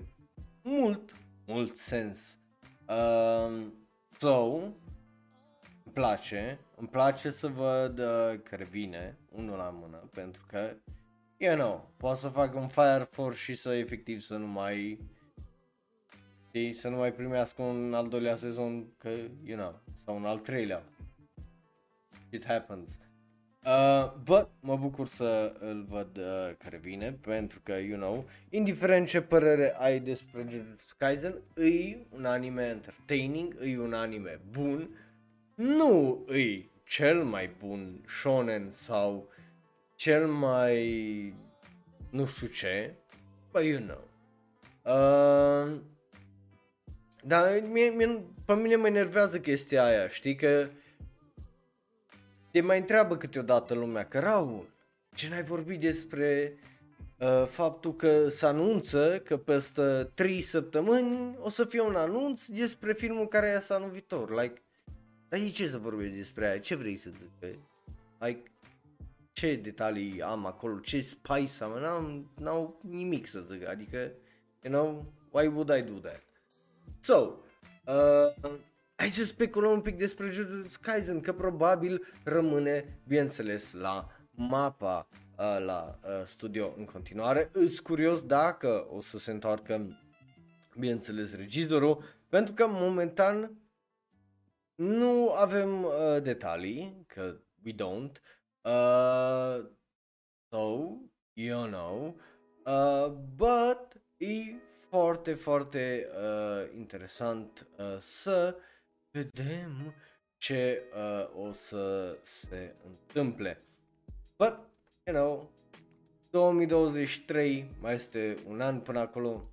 [0.66, 2.40] mult, mult sens.
[2.88, 3.74] Um,
[4.20, 4.56] so,
[5.84, 10.76] îmi place, îmi place să văd uh, că revine unul la mână, pentru că,
[11.38, 15.00] you know, poate să fac un Fire Force și să efectiv să nu mai,
[16.48, 19.10] știi, să nu mai primească un al doilea sezon, că,
[19.44, 20.84] you know, sau un al treilea.
[22.30, 23.00] It happens.
[23.66, 29.08] Uh, but mă bucur să îl văd uh, care vine pentru că, you know, indiferent
[29.08, 34.90] ce părere ai despre Jujutsu Kaisen, e un anime entertaining, e un anime bun,
[35.56, 39.30] nu e cel mai bun shonen sau
[39.96, 41.34] cel mai
[42.10, 42.94] nu știu ce,
[43.52, 44.08] but you know.
[44.84, 45.80] Uh,
[47.24, 50.68] dar mie, mie, pe mine mă enervează chestia aia, știi că
[52.56, 54.68] te mai întreabă câteodată lumea că Raul,
[55.16, 56.58] ce n-ai vorbit despre
[57.20, 62.94] uh, faptul că se anunță că peste 3 săptămâni o să fie un anunț despre
[62.94, 64.30] filmul care iasă anul viitor.
[64.42, 64.62] Like,
[65.30, 66.60] dar ce să vorbesc despre aia?
[66.60, 67.30] Ce vrei să zic?
[67.40, 67.48] Că,
[68.26, 68.52] like,
[69.32, 74.12] ce detalii am acolo, ce spice am, n-am, n-au nimic să zic, adică,
[74.62, 76.24] you know, why would I do that?
[77.00, 77.32] So,
[77.86, 78.52] uh,
[78.96, 85.58] hai să speculăm un pic despre Jujutsu Kaisen, că probabil rămâne, bineînțeles, la mapa uh,
[85.66, 87.50] la uh, studio în continuare.
[87.54, 90.00] Îs curios dacă o să se întoarcă,
[90.80, 93.60] bineînțeles, regizorul, pentru că momentan
[94.76, 98.22] nu avem uh, detalii, că we don't.
[98.62, 99.66] Uh,
[100.50, 100.88] so,
[101.34, 102.20] you know,
[102.66, 104.56] uh, but e
[104.90, 108.56] foarte, foarte uh, interesant uh, să
[109.16, 109.94] vedem
[110.38, 113.62] ce uh, o să se întâmple.
[114.38, 114.58] But,
[115.04, 115.52] you know,
[116.30, 119.50] 2023 mai este un an până acolo,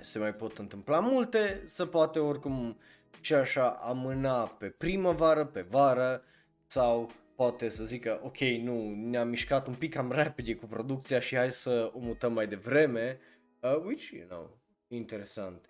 [0.00, 2.78] se mai pot întâmpla multe, se poate oricum
[3.20, 6.22] și așa amâna pe primăvară, pe vară
[6.66, 11.36] sau poate să zică ok, nu, ne-am mișcat un pic cam repede cu producția și
[11.36, 13.20] hai să o mutăm mai devreme
[13.64, 14.50] Uh, which, you know,
[14.88, 15.64] interesant.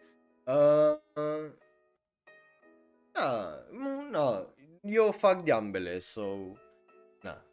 [0.47, 1.51] Uh, uh,
[3.15, 4.47] da, nu, no,
[4.83, 6.37] eu fac de ambele, so,
[7.23, 7.45] na.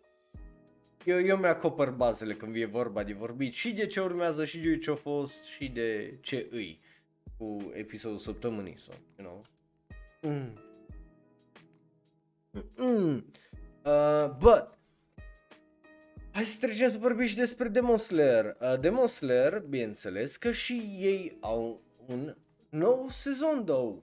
[1.06, 4.78] Eu, eu mi-acopăr bazele când e vorba de vorbit și de ce urmează și de
[4.78, 6.82] ce a fost și de ce îi
[7.38, 9.46] cu episodul săptămânii, so, you know.
[10.22, 10.60] Mm.
[12.76, 13.26] Mm.
[13.86, 14.78] Uh, but,
[16.32, 18.58] hai să trecem să vorbim și despre Demon Slayer.
[18.62, 22.36] Uh, Demon Slayer, bineînțeles, că și ei au un
[22.70, 24.02] nou sezon, două,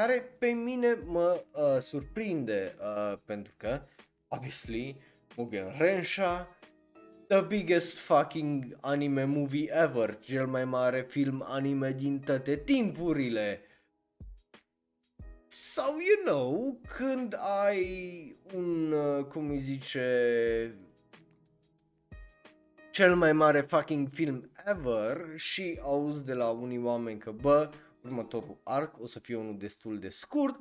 [0.00, 3.82] care pe mine mă uh, surprinde, uh, pentru că,
[4.28, 4.96] obviously,
[5.36, 6.56] Mugen Rensha,
[7.28, 13.60] the biggest fucking anime movie ever, cel mai mare film anime din toate timpurile.
[15.48, 20.74] So, you know, când ai un, uh, cum îi zice,
[22.90, 27.70] cel mai mare fucking film ever și auzi de la unii oameni că, bă,
[28.02, 30.60] următorul arc o să fie unul destul de scurt,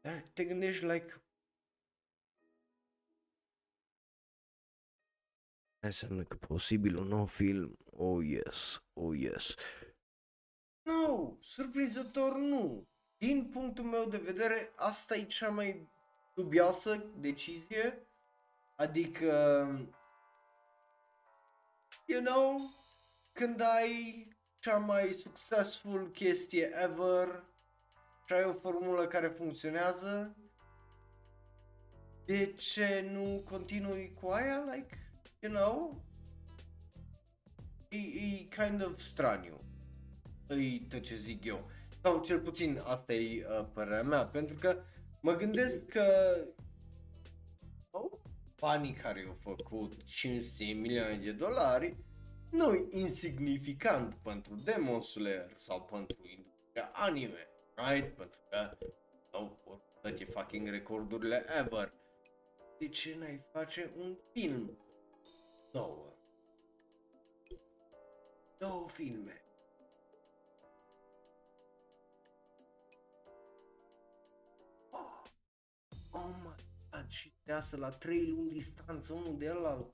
[0.00, 1.22] dar te gândești, like,
[5.82, 9.54] Înseamnă că posibil un nou film, oh yes, oh yes.
[10.82, 12.88] Nu, surprinzător nu.
[13.18, 15.88] Din punctul meu de vedere, asta e cea mai
[16.34, 18.06] dubioasă decizie.
[18.76, 19.28] Adică,
[22.06, 22.60] you know,
[23.32, 24.28] când ai
[24.60, 27.44] cea mai successful chestie ever
[28.26, 30.36] și ai o formulă care funcționează,
[32.24, 34.64] de ce nu continui cu aia?
[34.72, 34.98] Like,
[35.40, 36.04] you know,
[37.88, 39.54] e, e kind of straniu.
[40.48, 41.70] E tot ce zic eu.
[42.02, 44.82] Sau cel puțin asta e uh, părerea mea, pentru că
[45.20, 46.36] mă gândesc că
[47.90, 48.10] oh,
[48.60, 51.96] banii care au făcut 500 milioane de dolari
[52.50, 58.16] nu e insignificant pentru Demon Slayer sau pentru industria anime, right?
[58.16, 58.76] Pentru că
[59.30, 61.92] au no, toate fucking recordurile ever.
[62.78, 64.78] De ce n-ai face un film?
[65.72, 66.12] Două.
[68.58, 69.44] Două filme.
[74.90, 75.22] Oh,
[76.10, 76.54] oh my
[76.90, 79.90] god, și deasă la trei luni distanță unul de la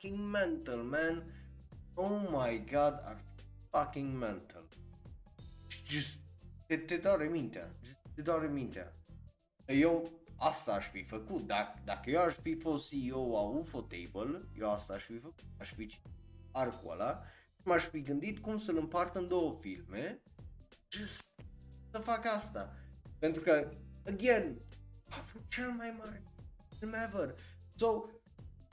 [0.00, 1.22] fucking mental, man.
[1.96, 3.18] Oh my god, are
[3.70, 4.62] fucking mental.
[5.86, 6.18] Just,
[6.66, 8.92] te, te doare mintea, just, te doare mintea.
[9.66, 14.48] Eu asta aș fi făcut, dacă, dacă eu aș fi fost CEO a UFO Table,
[14.58, 15.98] eu asta aș fi făcut, aș fi
[16.52, 17.22] arcul ăla
[17.54, 20.22] și m-aș fi gândit cum să-l împart în două filme,
[20.88, 21.24] just
[21.90, 22.76] să fac asta.
[23.18, 23.70] Pentru că,
[24.06, 24.60] again,
[25.08, 26.22] a fost cel mai mare
[26.78, 27.34] film ever.
[27.74, 28.04] So,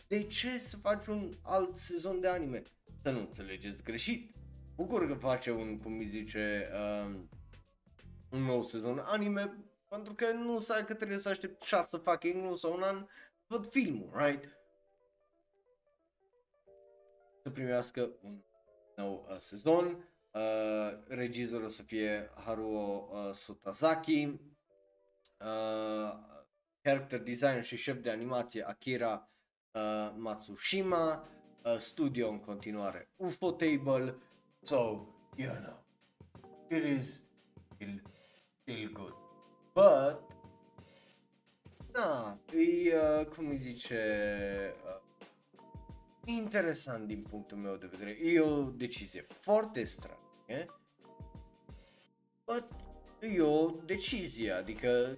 [0.07, 2.61] de ce să faci un alt sezon de anime?
[3.01, 4.35] Să nu înțelegeți greșit.
[4.75, 7.29] Bucur că face un, cum îi zice, um,
[8.31, 12.57] un nou sezon anime, pentru că nu să că trebuie să aștept 6 fucking luni
[12.57, 13.05] sau un an
[13.47, 14.57] să văd filmul, right?
[17.43, 18.41] Să primească un
[18.95, 19.85] nou uh, sezon.
[20.31, 24.25] Uh, regizorul o să fie Haruo uh, Sotazaki.
[25.39, 26.13] Uh,
[26.81, 29.29] character design și șef de animație Akira
[29.77, 31.27] uh, Matsushima,
[31.63, 34.15] uh, studio în continuare UFO Table,
[34.63, 34.75] so,
[35.35, 35.83] you know,
[36.69, 37.21] it is
[37.73, 38.01] still,
[38.61, 39.13] still good.
[39.73, 40.35] But,
[41.91, 44.01] da, e, uh, cum îi zice,
[44.85, 45.01] uh,
[46.25, 48.17] interesant din punctul meu de vedere.
[48.21, 50.65] E o decizie foarte stranie,
[52.45, 52.67] but
[53.19, 55.17] e o decizie, adică,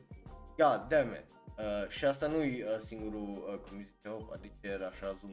[0.58, 1.26] god damn it.
[1.60, 5.32] Uh, și asta nu e uh, singurul, uh, cum zice eu, adică era așa zoom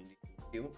[0.51, 0.71] din uh,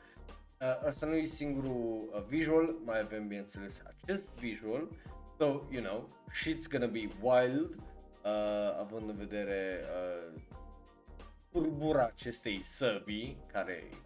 [0.87, 4.89] asta nu e singurul uh, visual, mai avem bineînțeles acest visual,
[5.39, 7.75] so, you know, shit's gonna be wild,
[8.25, 10.41] uh, având în vedere uh,
[11.51, 13.97] turbura acestei săbii, care e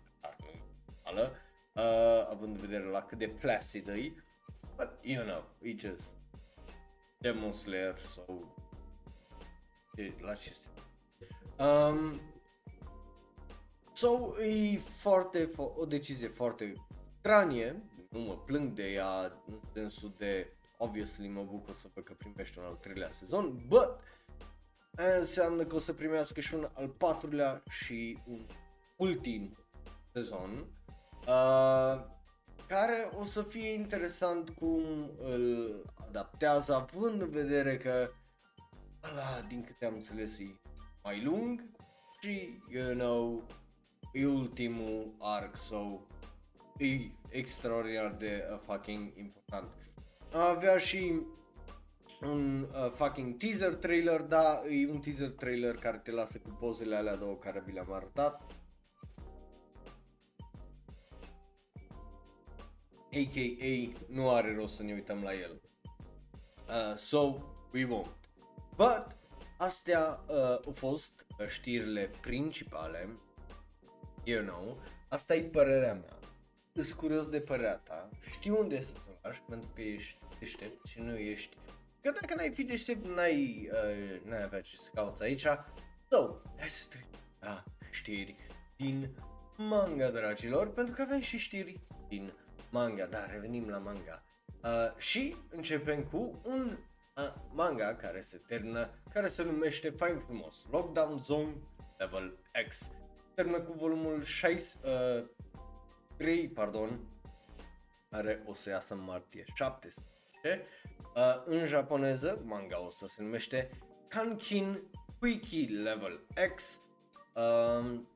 [0.86, 1.32] normală,
[1.72, 4.12] uh, având în vedere la cât de flaccid e,
[4.76, 6.14] but, you know, e just
[7.18, 8.22] Demon Slayer, so,
[10.20, 10.52] la ce
[11.58, 12.20] Um,
[13.92, 16.74] so, e foarte, fo- o decizie foarte
[17.18, 22.12] stranie, nu mă plâng de ea în sensul de, obviously mă bucur să văd că
[22.12, 23.98] primește un al treilea sezon, but
[25.18, 28.46] înseamnă că o să primească și un al patrulea și un
[28.96, 29.56] ultim
[30.12, 30.66] sezon,
[31.26, 32.04] uh,
[32.68, 35.76] care o să fie interesant cum îl
[36.08, 38.10] adaptează, având în vedere că
[39.10, 40.60] ăla, din câte am înțeles, e
[41.02, 41.64] mai lung
[42.20, 43.42] și, you know,
[44.12, 46.00] e ultimul arc, so,
[46.78, 49.68] e extraordinar de uh, fucking important.
[50.32, 51.20] Avea și
[52.20, 56.96] un uh, fucking teaser trailer, da, e un teaser trailer care te lasă cu pozele
[56.96, 58.42] alea două care vi le-am arătat.
[63.12, 63.92] A.K.A.
[64.08, 65.60] nu are rost să ne uităm la el.
[66.68, 67.36] Uh, so,
[67.72, 68.12] we won't.
[68.76, 69.21] But,
[69.62, 70.36] astea uh,
[70.66, 73.08] au fost uh, știrile principale.
[74.24, 76.18] You know, asta e părerea mea.
[76.72, 78.08] Îs curios de părerea ta.
[78.30, 81.56] Știu unde să te lași pentru că ești deștept și nu ești
[82.00, 85.46] Că dacă n-ai fi deștept, n-ai, uh, n-ai avea ce să cauți aici.
[86.10, 87.08] So, hai să trecem
[87.40, 88.36] la știri
[88.76, 89.10] din
[89.56, 92.32] manga, dragilor, pentru că avem și știri din
[92.70, 94.22] manga, da, revenim la manga.
[94.62, 96.91] Uh, și începem cu un uh,
[97.52, 101.54] manga care se termină, care se numește fain frumos, Lockdown Zone
[101.98, 102.38] Level
[102.68, 102.90] X.
[103.34, 105.28] Termină cu volumul 6, uh,
[106.16, 107.00] 3, pardon,
[108.10, 110.66] care o să iasă în martie 17
[111.14, 113.70] Uh, în japoneză, manga ăsta se numește
[114.08, 114.82] Kankin
[115.18, 116.80] Quickie Level X.
[117.34, 118.08] Um,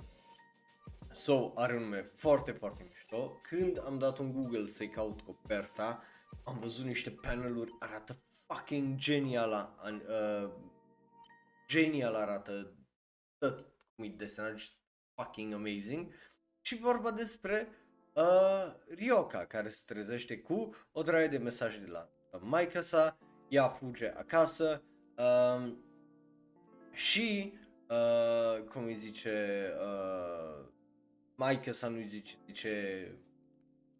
[1.12, 3.40] so, are un nume foarte, foarte mișto.
[3.42, 6.02] Când am dat un Google să-i caut coperta,
[6.44, 10.50] am văzut niște paneluri, arată fucking genial, uh,
[11.68, 12.76] genial arată
[13.38, 14.58] tot cum e desenat,
[15.14, 16.14] fucking amazing.
[16.60, 17.68] Și vorba despre
[18.14, 22.08] uh, Ryoka, care se trezește cu o draie de mesaje de la
[22.40, 23.18] maica sa,
[23.48, 24.82] ea fuge acasă
[25.16, 25.84] um,
[26.92, 30.64] și, uh, cum îi zice, uh,
[31.34, 32.70] maica sa nu-i zice, zice,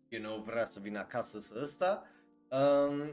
[0.09, 2.07] you know, vrea să vină acasă să ăsta
[2.51, 3.11] um,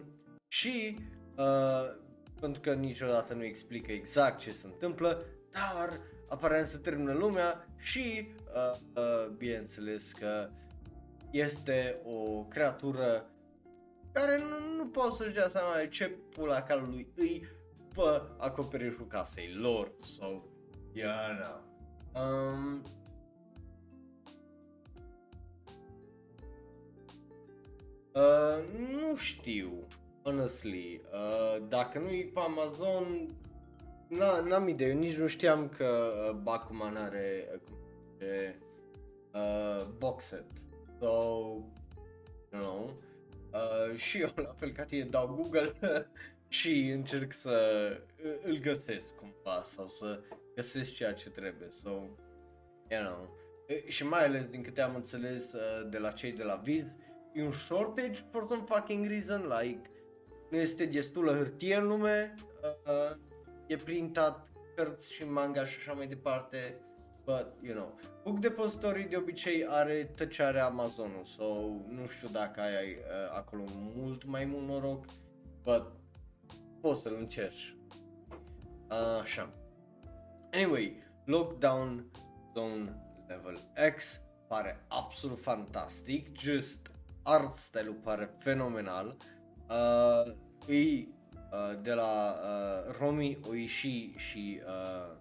[0.48, 1.00] și,
[1.38, 2.02] uh,
[2.40, 8.28] pentru că niciodată nu explică exact ce se întâmplă, dar aparent se termină lumea și,
[8.56, 10.50] uh, uh, bineînțeles că
[11.32, 13.26] este o creatură
[14.12, 17.48] care nu, nu pot să-și dea seama de ce pula calului îi
[17.94, 19.92] pe acoperișul casei lor.
[20.18, 20.42] So,
[20.94, 21.72] yeah, no.
[22.22, 22.82] Um,
[28.14, 29.88] uh, nu știu,
[30.24, 33.36] honestly, uh, dacă nu e pe Amazon,
[34.44, 37.62] n-am idee, nici nu știam că uh, Bakuman are
[38.22, 38.54] uh,
[39.34, 40.46] uh, box set.
[41.00, 41.08] So,
[42.52, 42.94] you know,
[43.54, 45.74] Uh, și eu, la fel ca tine, dau Google
[46.48, 47.88] și încerc să
[48.44, 50.20] îl găsesc cumva sau să
[50.56, 51.70] găsesc ceea ce trebuie.
[51.70, 51.90] So,
[52.90, 53.38] you know.
[53.88, 56.86] Și mai ales din câte am înțeles uh, de la cei de la Viz,
[57.34, 59.90] e un shortage for some fucking reason, like
[60.54, 62.34] nu este destulă hârtie în lume,
[62.86, 63.18] uh,
[63.68, 66.78] e printat cărți și manga și așa mai departe
[67.26, 71.44] But, you know, Book Depository de obicei are tăcearea Amazonul, so
[71.90, 73.64] nu știu dacă ai uh, acolo
[73.96, 75.06] mult mai mult noroc,
[75.64, 75.92] but
[76.82, 77.76] poți să-l încerci.
[78.90, 79.50] Uh, așa.
[80.52, 82.06] Anyway, Lockdown
[82.54, 82.96] Zone
[83.28, 83.60] Level
[83.96, 86.92] X pare absolut fantastic, just
[87.22, 89.08] art style-ul pare fenomenal.
[89.08, 89.33] Uh,
[90.68, 91.08] e
[91.52, 95.18] uh, de la uh, Romi Oishi și uh,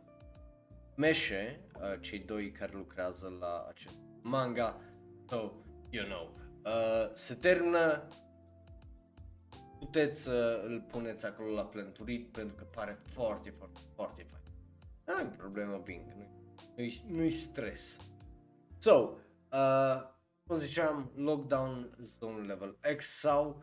[0.95, 4.81] Meșe, uh, cei doi care lucrează la acest manga,
[5.29, 5.53] so,
[5.91, 6.35] you know,
[6.65, 8.09] uh, se termină,
[9.79, 14.43] puteți să uh, îl puneți acolo la planturit pentru că pare foarte, foarte, foarte fain.
[15.07, 16.03] Nu ai problemă, Bing,
[16.77, 17.97] nu-i, nu-i stres.
[18.79, 19.11] So,
[19.53, 20.11] uh,
[20.47, 23.63] cum ziceam, Lockdown Zone Level X sau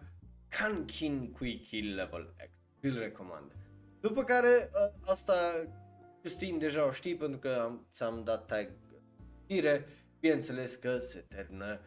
[0.50, 2.50] Kankin Quickie Level X.
[2.80, 3.52] Vi-l recomand.
[4.00, 5.68] După care, uh, asta
[6.22, 8.70] Justin deja o știi pentru că am, ți-am dat tag
[9.44, 9.88] știre,
[10.20, 11.80] bineînțeles că se termină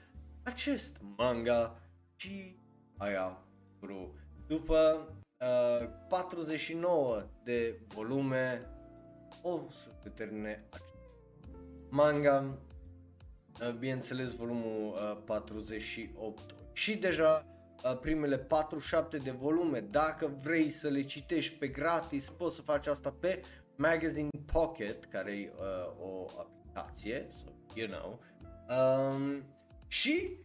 [0.43, 1.79] acest manga
[2.17, 2.57] și
[2.97, 3.39] aia
[3.81, 4.09] bro.
[4.47, 5.09] După
[5.81, 8.67] uh, 49 de volume
[9.43, 10.95] o să se termine acest
[11.89, 12.59] manga,
[13.61, 17.52] uh, bineînțeles volumul uh, 48 și deja uh,
[17.89, 23.15] primele 47 de volume, dacă vrei să le citești pe gratis, poți să faci asta
[23.21, 23.43] pe
[23.77, 28.19] Magazine Pocket, care e uh, o aplicație, so, you know,
[28.79, 29.45] um,
[29.87, 30.37] și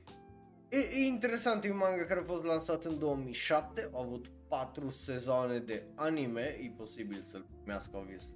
[0.69, 4.89] e, e interesant, e un manga care a fost lansat în 2007, a avut 4
[4.89, 8.33] sezoane de anime, e posibil să-l primească, obviously,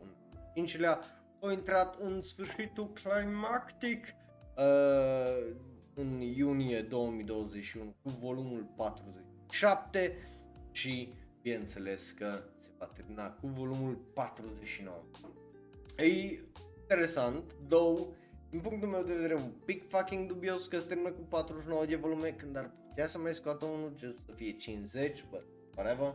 [0.00, 0.08] un
[0.54, 1.00] cincilea,
[1.40, 4.06] a intrat în sfârșitul climactic
[4.56, 5.54] uh,
[5.94, 10.16] în iunie 2021 cu volumul 47
[10.72, 12.42] și bineînțeles că
[12.78, 14.96] va termina cu volumul 49.
[15.96, 16.38] E
[16.80, 18.06] interesant, două
[18.50, 21.96] din punctul meu de vedere un pic fucking dubios că se termină cu 49 de
[21.96, 25.44] volume când ar putea să mai scoată unul just să fie 50, but
[25.76, 26.14] whatever.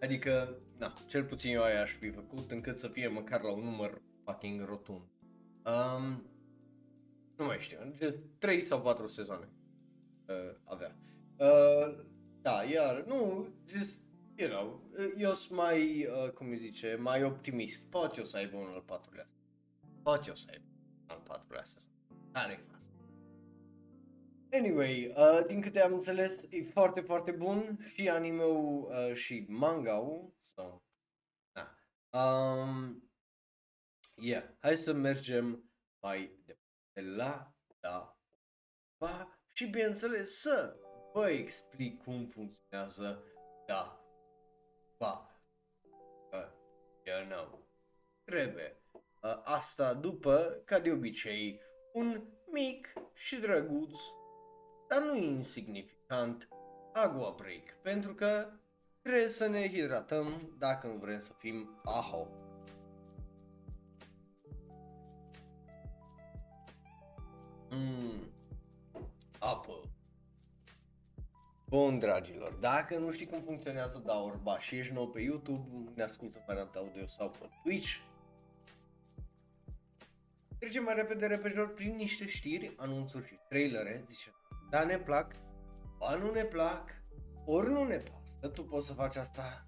[0.00, 3.64] Adică, na, cel puțin eu aia aș fi făcut încât să fie măcar la un
[3.64, 5.02] număr fucking rotund.
[5.64, 6.22] Um,
[7.36, 9.48] nu mai știu, just 3 sau 4 sezoane
[10.26, 10.96] uh, avea.
[11.36, 12.04] Uh,
[12.40, 13.98] da, iar, nu, just,
[14.36, 14.80] you know,
[15.16, 17.82] eu sunt mai, uh, cum îi zice, mai optimist.
[17.82, 19.28] Poate o să aibă unul al patrulea.
[20.02, 20.64] Poate o să aibă
[21.06, 21.90] al patrulea sezon.
[22.32, 22.72] Care e
[24.54, 30.34] Anyway, uh, din câte am înțeles, e foarte, foarte bun și anime-ul uh, și manga-ul.
[30.54, 30.82] So,
[31.52, 31.74] da.
[32.18, 33.02] Um,
[34.14, 38.18] yeah, hai să mergem mai departe la da,
[38.98, 40.76] ba, și bineînțeles să
[41.12, 43.24] vă explic cum funcționează
[43.66, 44.04] da,
[44.98, 45.30] ba,
[46.32, 46.50] uh,
[47.04, 47.68] you know,
[48.24, 48.82] trebuie.
[49.22, 51.60] Uh, asta după, ca de obicei,
[51.92, 53.98] un mic și drăguț
[54.92, 56.48] dar nu e insignificant,
[56.92, 58.48] agua break, pentru că
[59.02, 62.26] trebuie să ne hidratăm dacă nu vrem să fim aho.
[69.42, 69.80] Apă.
[71.68, 76.38] Bun, dragilor, dacă nu știi cum funcționează Daorba și ești nou pe YouTube, ne ascultă
[76.46, 77.96] pe audio sau pe Twitch,
[80.58, 84.32] Trecem mai repede, repejor, prin niște știri, anunțuri și trailere, zice
[84.70, 85.34] da ne plac,
[85.98, 86.90] ba nu ne plac,
[87.44, 89.66] ori nu ne pasă, tu poți să faci asta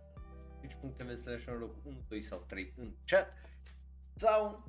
[0.58, 1.46] twitch.tv slash
[1.84, 3.32] 1, 2 sau 3 în chat
[4.14, 4.64] sau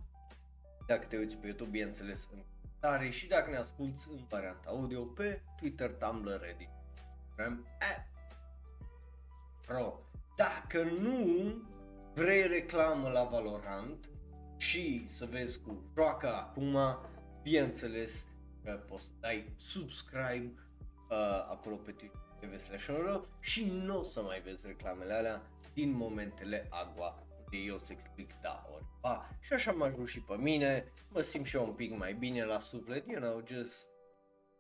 [0.88, 2.44] dacă te uiți pe YouTube, bineînțeles, în
[2.86, 6.70] comentarii și dacă ne asculti în varianta audio pe Twitter, Tumblr, Reddit,
[7.24, 8.08] Instagram, app.
[9.68, 10.00] Bro,
[10.36, 11.46] dacă nu
[12.14, 14.10] vrei reclamă la Valorant
[14.58, 16.78] și să vezi cu joacă acum,
[17.42, 18.26] bineînțeles,
[18.64, 20.54] că poți să dai subscribe
[21.10, 25.42] uh, acolo pe Twitch TV slash și nu o să mai vezi reclamele alea
[25.74, 27.25] din momentele agua de
[27.56, 31.46] eu îți explic da ori ba și așa m-a ajuns și pe mine, mă simt
[31.46, 33.90] și eu un pic mai bine la suflet, you know, just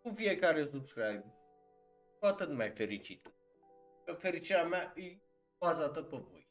[0.01, 1.33] cu fiecare subscribe,
[2.19, 3.31] cu atât mai fericit.
[4.05, 5.17] Că fericirea mea e
[5.59, 6.47] bazată pe voi.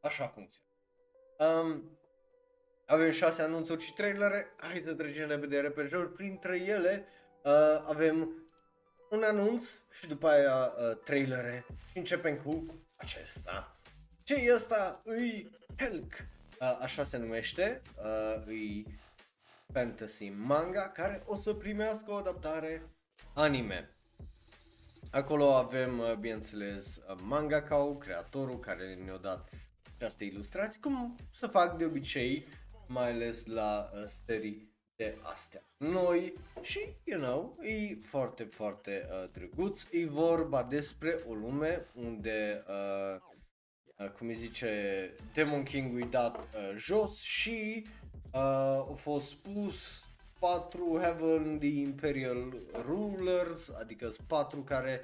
[0.00, 0.68] Așa funcționează.
[1.38, 1.98] Um,
[2.86, 7.06] avem șase anunțuri și trailere, hai să trecem repede repejor, printre ele
[7.44, 8.40] uh, avem
[9.10, 13.79] un anunț și după aia uh, trailere și începem cu acesta.
[14.22, 15.00] Ce e ăsta?
[15.04, 16.12] Îi Helk,
[16.60, 18.86] uh, așa se numește, uh, îi
[19.72, 22.82] fantasy manga care o să primească o adaptare
[23.34, 23.94] anime.
[25.10, 29.48] Acolo avem, uh, bineînțeles, uh, mangaka creatorul care ne-a dat
[29.96, 32.46] această ilustrație, cum să fac de obicei
[32.86, 39.30] mai ales la uh, serii de astea noi și, you know, e foarte, foarte uh,
[39.32, 39.82] drăguț.
[39.90, 43.29] E vorba despre o lume unde, uh, uh,
[44.08, 44.70] cum îi zice,
[45.34, 47.86] Demon King i dat uh, jos și
[48.32, 48.40] uh,
[48.76, 50.04] au fost pus
[50.38, 55.00] patru Heavenly Imperial Rulers, adică patru care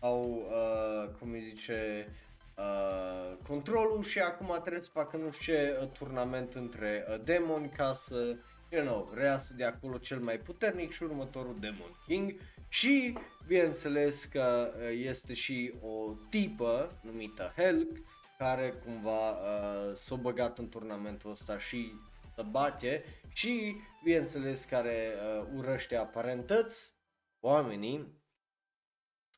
[0.00, 2.08] au, uh, cum îi zice,
[2.56, 7.68] uh, controlul și acum trebuie să facă nu știu ce uh, turnament între uh, demoni
[7.68, 8.36] ca să,
[8.70, 12.34] you know, reasă de acolo cel mai puternic și următorul Demon King.
[12.68, 17.96] Și bineînțeles că uh, este și o tipă numită Helk
[18.38, 21.92] care cumva uh, s-a băgat în turnamentul ăsta și
[22.34, 26.92] să bate și bineînțeles care uh, urăște aparentăți
[27.40, 28.22] oamenii,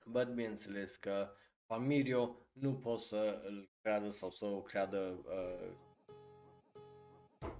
[0.04, 1.32] but bineînțeles că
[1.66, 5.72] Famirio nu pot să îl creadă sau să o creadă uh,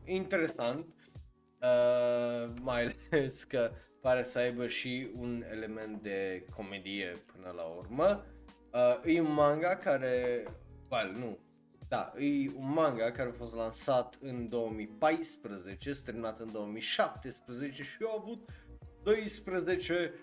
[0.04, 0.94] interesant,
[1.62, 3.70] uh, mai ales că
[4.00, 8.24] pare să aibă și un element de comedie până la urmă.
[8.72, 10.44] Uh, e un manga care,
[10.90, 11.38] well, nu,
[11.88, 18.14] da, e un manga care a fost lansat în 2014, terminat în 2017 și a
[18.18, 18.48] avut
[19.02, 20.14] 12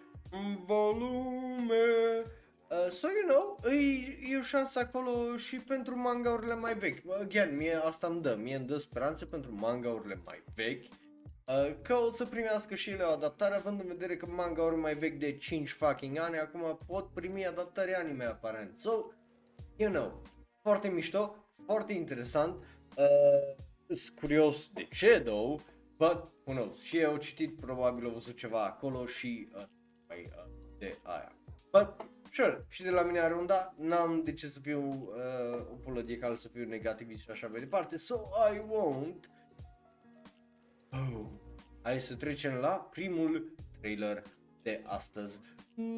[0.65, 1.75] volume.
[2.69, 6.97] Uh, so, you know, e, e o șansă acolo și pentru mangaurile mai vechi.
[7.21, 10.83] Again, mie asta îmi dă, mie îmi dă speranțe pentru mangaurile mai vechi.
[10.83, 14.95] Uh, că o să primească și ele o adaptare, având în vedere că mangauri mai
[14.95, 18.79] vechi de 5 fucking ani acum pot primi adaptări anime aparent.
[18.79, 18.91] So,
[19.75, 20.21] you know,
[20.67, 22.63] foarte mișto, foarte interesant.
[22.97, 25.59] Uh, sunt curios de ce, though,
[25.97, 26.81] but who knows.
[26.81, 29.63] Și eu citit, probabil au văzut ceva acolo și uh,
[30.07, 31.31] mai uh, de aia.
[31.71, 35.71] But sure, și de la mine are un da, n-am de ce să fiu uh,
[35.71, 38.15] o pulă de cal, să fiu negativist și așa mai departe, so
[38.53, 39.29] I won't.
[40.91, 41.25] Oh.
[41.81, 44.23] Hai să trecem la primul trailer
[44.61, 45.39] de astăzi,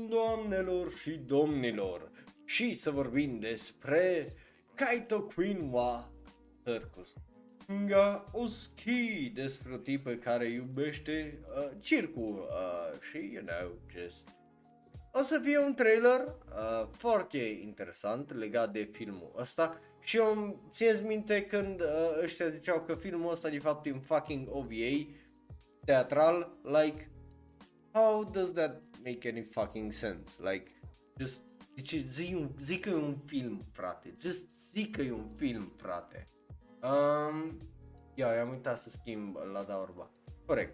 [0.10, 2.12] doamnelor și domnilor,
[2.46, 4.34] și să vorbim despre
[4.80, 6.10] Kaito Queen wa
[6.64, 7.14] Circus.
[7.68, 14.38] Nga Oski despre o tipă care iubește uh, circul uh, și, you know, just
[15.12, 21.04] o să fie un trailer uh, foarte interesant legat de filmul ăsta și eu țineți
[21.04, 25.08] minte când uh, ăștia ziceau că filmul ăsta de fapt e un fucking OVA
[25.86, 27.12] teatral, like,
[27.92, 30.50] how does that make any fucking sense?
[30.52, 30.72] Like,
[31.18, 31.42] just,
[31.80, 35.72] zice, zi, un, zi că e un film, frate, just zi că e un film,
[35.78, 36.28] frate.
[36.82, 37.58] Um,
[38.14, 40.12] ia, am uitat să schimb la Daurba.
[40.46, 40.74] Corect.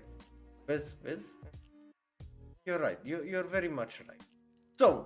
[0.65, 1.25] Vezi, vezi?
[2.63, 4.21] You're right, you, you're very much right.
[4.75, 5.05] So,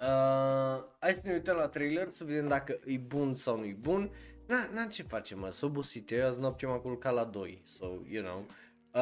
[0.00, 3.76] uh, hai să ne uităm la trailer să vedem dacă e bun sau nu e
[3.80, 4.10] bun.
[4.46, 7.86] Na, na ce facem, mă, s-a obosit, eu azi noapte m-am culcat la 2, so,
[8.08, 8.46] you know.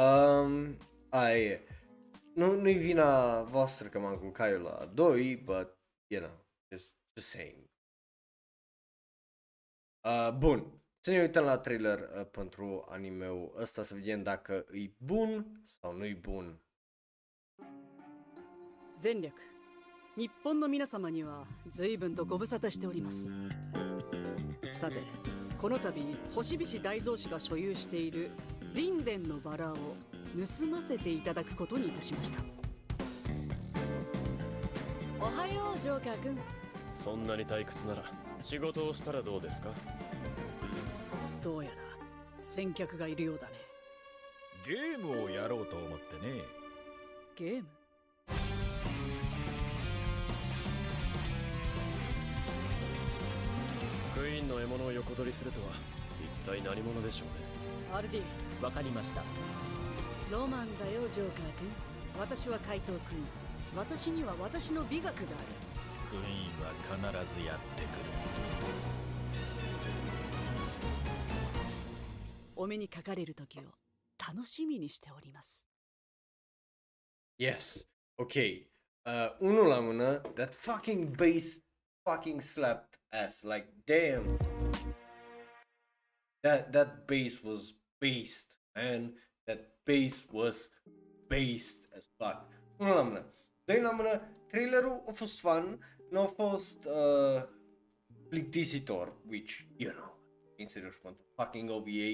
[0.01, 0.77] Um,
[1.09, 1.61] aia e.
[2.37, 7.29] Nu, nu-i vina voastră că m-am culcat eu la 2, but, you know, just, just
[7.29, 7.57] saying.
[10.05, 14.91] Uh, bun, să ne uităm la trailer uh, pentru animeul ăsta să vedem dacă e
[14.97, 15.47] bun
[15.81, 16.61] sau nu e bun.
[19.03, 19.33] 前略
[20.17, 23.31] 日本の皆様には随分とご無沙汰しております
[24.73, 24.97] さて
[25.59, 25.93] この度
[26.35, 28.31] 星菱大蔵氏が所有している
[28.75, 29.77] 林殿のバラを
[30.37, 32.43] 盗ませていただくことにいたしました。
[35.19, 36.39] おはようジョーカー君。
[37.03, 38.05] そんなに退屈なら
[38.43, 39.71] 仕事をしたらどうですか？
[41.43, 41.77] どうやら
[42.37, 43.55] 先客がいるようだね。
[44.67, 46.43] ゲームをやろうと思ってね。
[47.35, 47.65] ゲーム？
[54.15, 55.69] クイーンの獲物を横取りするとは
[56.45, 57.97] 一体何者でしょうね。
[57.99, 58.23] アルディ。
[58.63, 59.23] わかりました
[60.31, 61.71] ロマンだよジョーカー君
[62.19, 63.25] 私は怪盗クイーン
[63.77, 65.27] 私には私の美学がある
[66.11, 67.91] クイーンは必ずやってくる
[72.57, 73.63] お目にかかれる時を
[74.19, 75.65] 楽しみにしております
[77.39, 77.85] Yes,
[78.19, 78.67] ok.
[79.05, 81.61] Uh, unul la mână, that fucking bass
[82.03, 83.45] fucking slapped ass.
[83.45, 84.39] Like, damn.
[86.43, 89.13] That, that bass was based, man.
[89.47, 90.71] That bass was
[91.29, 92.47] based as fuck.
[92.79, 93.25] Unul la mână.
[93.65, 95.79] Doi la mână, trailerul a fost fun,
[96.11, 97.43] nu a fost uh,
[98.29, 100.19] plictisitor, which, you know,
[100.59, 102.11] în serios, pentru fucking OVA,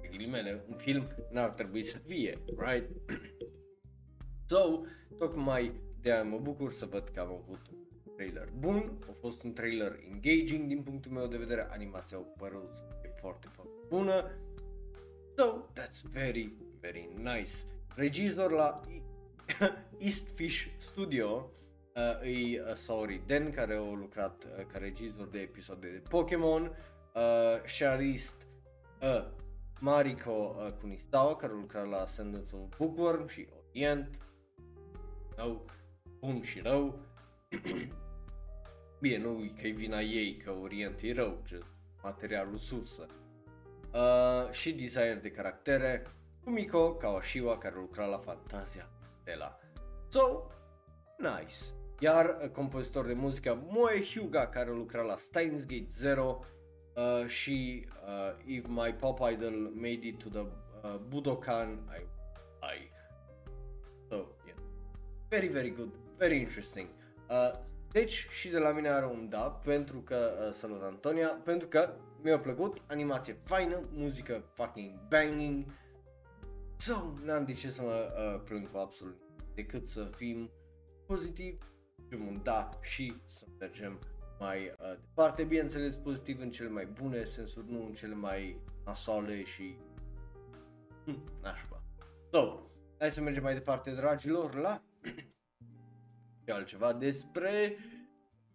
[0.00, 2.90] pe ghilimele, un film n-ar trebui să fie, right?
[4.48, 4.80] So,
[5.18, 9.42] tocmai de aia mă bucur să văd că am avut un trailer bun, a fost
[9.42, 13.78] un trailer engaging din punctul meu de vedere, animația a părut să fie foarte, foarte
[13.88, 14.30] bună.
[15.36, 17.64] So, that's very, very nice.
[17.96, 18.80] Regizor la
[19.98, 21.50] East Fish Studio
[21.94, 26.62] uh, e uh, Saori Den, care a lucrat uh, ca regizor de episoade de Pokémon,
[27.14, 28.34] uh, Sharist
[29.02, 29.24] uh,
[29.80, 34.18] Mariko uh, Kunistawa, care a lucrat la Ascendance of Bookworm și Orient,
[35.36, 35.64] rău,
[36.20, 36.98] bun și rău.
[39.00, 41.60] Bine, nu că e vina ei că Orient e rău, ce
[42.02, 43.06] materialul sursă.
[43.94, 46.06] Uh, și designer de caractere,
[46.44, 48.88] Kumiko Kawashiwa, care lucra la Fantasia
[49.24, 49.58] de la.
[50.08, 50.46] So,
[51.18, 51.56] nice.
[51.98, 56.44] Iar uh, compozitor de muzică Moe Hyuga, care lucra la Steins Gate Zero
[56.94, 61.68] uh, și uh, If My Pop Idol Made It to the uh, Budokan,
[61.98, 62.02] I,
[62.76, 62.90] I.
[64.08, 64.14] So,
[64.46, 64.58] yeah.
[65.28, 66.88] Very, very good, very interesting.
[67.30, 67.50] Uh,
[67.90, 71.94] deci și de la mine are un da pentru că, uh, salut Antonia, pentru că
[72.24, 75.64] mi-a plăcut, animație faină, muzică fucking banging,
[76.76, 76.94] so
[77.24, 79.16] n-am de ce să mă uh, plâng cu absolut
[79.54, 80.50] decât să fim
[81.06, 81.58] pozitiv
[82.08, 83.98] și un da și să mergem
[84.38, 89.44] mai uh, departe, bineînțeles pozitiv în cele mai bune sensuri, nu în cele mai nasoale
[89.44, 89.76] și
[91.04, 91.82] hm, nașpa.
[92.32, 92.60] So,
[92.98, 94.82] hai să mergem mai departe, dragilor, la
[96.44, 97.76] și altceva despre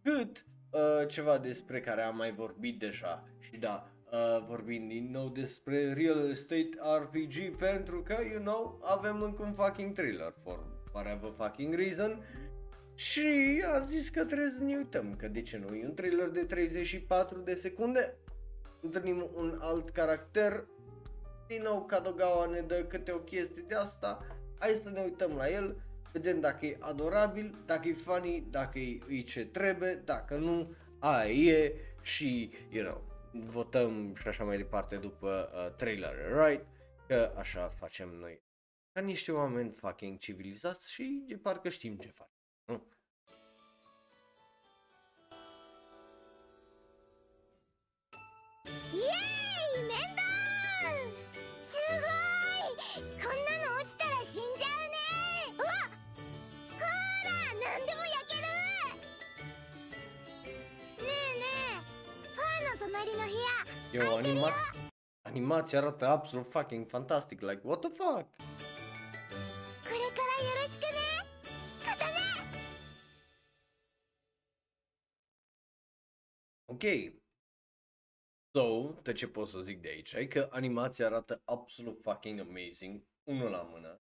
[0.01, 3.24] cât uh, ceva despre care am mai vorbit deja.
[3.39, 6.70] Și da, uh, vorbim din nou despre Real Estate
[7.01, 10.59] RPG pentru că, you know, avem încă un fucking thriller for
[10.93, 12.24] whatever fucking reason.
[12.95, 16.30] Și am zis că trebuie să ne uităm, că de ce nu, e un thriller
[16.30, 18.15] de 34 de secunde,
[18.82, 20.65] întâlnim un alt caracter,
[21.47, 24.26] din nou Kadogawa ne dă câte o chestie de asta,
[24.59, 25.76] hai să ne uităm la el,
[26.12, 31.32] vedem dacă e adorabil, dacă e funny, dacă e, e ce trebuie, dacă nu, aia
[31.32, 36.66] e și, you know, votăm și așa mai departe după uh, trailer, right?
[37.07, 38.41] Că așa facem noi.
[38.91, 42.34] Ca niște oameni fucking civilizați și de parcă știm ce facem.
[42.66, 42.88] Nu?
[48.93, 49.28] イ
[63.91, 64.89] Yo, animați...
[65.22, 68.28] Animația arată absolut fucking fantastic, like, what the fuck?
[76.66, 76.84] Ok.
[78.52, 83.04] So, tot ce pot să zic de aici e că animația arată absolut fucking amazing.
[83.24, 84.02] Unul la mână.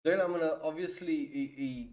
[0.00, 1.90] Doi la mână, obviously, e, e...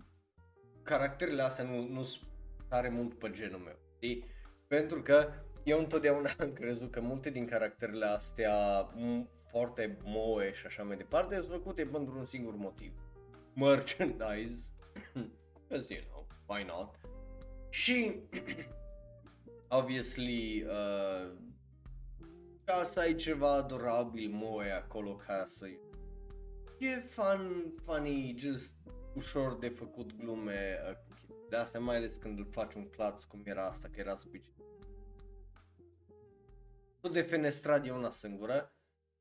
[0.83, 2.29] caracterele astea nu, nu sunt
[2.69, 3.79] tare mult pe genul meu.
[3.95, 4.25] Știi?
[4.67, 5.33] Pentru că
[5.63, 10.97] eu întotdeauna am crezut că multe din caracterele astea m- foarte moe și așa mai
[10.97, 12.93] departe sunt făcute pentru un singur motiv.
[13.55, 14.67] Merchandise.
[15.53, 16.95] Because, you know, why not?
[17.69, 18.15] Și
[19.79, 21.31] obviously uh,
[22.63, 25.65] ca să ai ceva adorabil moe acolo ca să
[26.79, 28.73] e fun, funny, just
[29.15, 33.23] ușor de făcut glume uh, cu chestiile astea, mai ales când îl faci un claț
[33.23, 34.45] cum era asta, că era spici.
[37.01, 38.75] Tot de fenestrat e una singură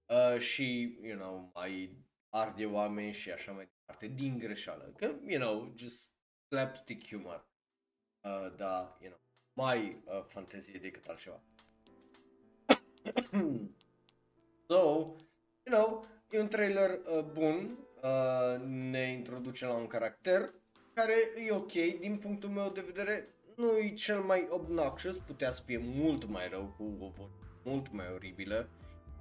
[0.07, 4.93] uh, și, you know, mai arde oameni și așa mai departe, din greșeală.
[4.97, 6.13] Că, you know, just
[6.47, 7.49] slapstick humor.
[8.21, 9.21] Uh, da, you know,
[9.53, 11.41] mai uh, fantezie decât altceva.
[14.69, 14.77] so,
[15.65, 20.55] you know, e un trailer uh, bun, uh, ne introduce la un caracter
[20.95, 21.15] care
[21.47, 25.79] e ok din punctul meu de vedere, nu e cel mai obnoxious, putea să fie
[25.79, 28.69] mult mai rău cu o voce mult mai oribilă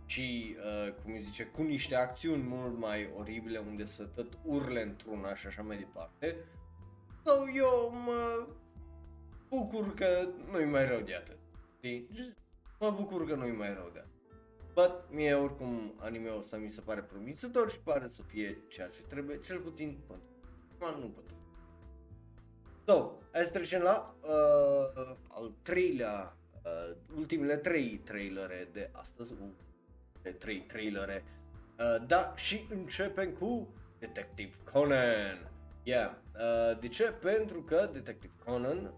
[0.06, 4.82] și, uh, cum îi zice, cu niște acțiuni mult mai oribile unde să tot urle
[4.82, 6.36] într-una și așa mai departe.
[7.26, 8.48] So, eu mă
[9.50, 11.38] bucur că nu-i mai rău de atât.
[11.78, 12.08] Știi?
[12.14, 12.38] Just
[12.80, 14.08] Mă bucur că nu-i mai rău de atât.
[14.74, 19.02] But mie oricum anime-ul ăsta mi se pare promițător și pare să fie ceea ce
[19.02, 20.28] trebuie, cel puțin pentru
[20.80, 21.36] acum, nu pentru.
[22.86, 29.48] So, hai să trecem la uh, al treilea, uh, ultimele trei trailere de astăzi, uh,
[30.22, 31.24] de trei trailere,
[31.80, 35.52] uh, da, și începem cu Detective Conan.
[35.84, 37.04] Yeah, uh, de ce?
[37.04, 38.94] Pentru că Detective Conan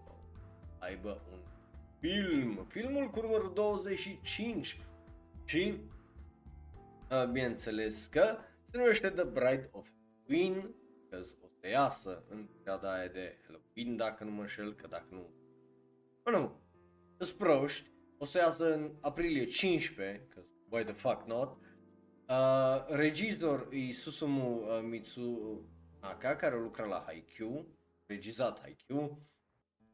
[0.78, 1.38] aibă un
[2.00, 4.80] film, filmul cu numărul 25
[5.44, 5.80] și
[7.10, 8.36] uh, bineînțeles că
[8.70, 9.88] se numește The Bride of
[10.26, 10.74] Queen,
[11.10, 15.06] că o să iasă în perioada aia de Halloween, dacă nu mă înșel, că dacă
[15.10, 15.30] nu,
[16.22, 16.60] bă nu,
[17.22, 21.56] îs proști, o să iasă în aprilie 15, că why the fuck not,
[22.28, 27.66] uh, regizor e Susumu uh, Mitsunaka, care lucra la Haikyuu,
[28.06, 29.22] regizat Haikyuu,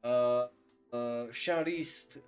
[0.02, 0.48] uh,
[0.90, 2.22] uh, scenarist uh,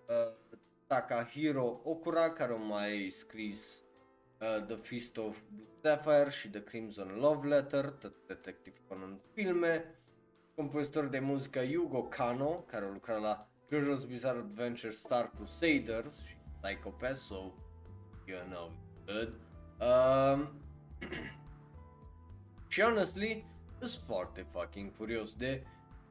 [0.87, 3.83] Takahiro Okura, care a mai scris
[4.41, 10.01] uh, The Fist of Blue Sapphire și The Crimson Love Letter, tot Detective Conan filme,
[10.55, 16.37] compozitor de muzică Yugo Kano, care a lucrat la JoJo's Bizarre Adventure Star Crusaders și
[16.61, 17.53] Psycho Pass, so
[18.27, 18.73] you know
[19.07, 19.33] good.
[19.81, 20.51] Um,
[22.69, 23.45] și honestly,
[23.79, 25.63] sunt foarte fucking curios de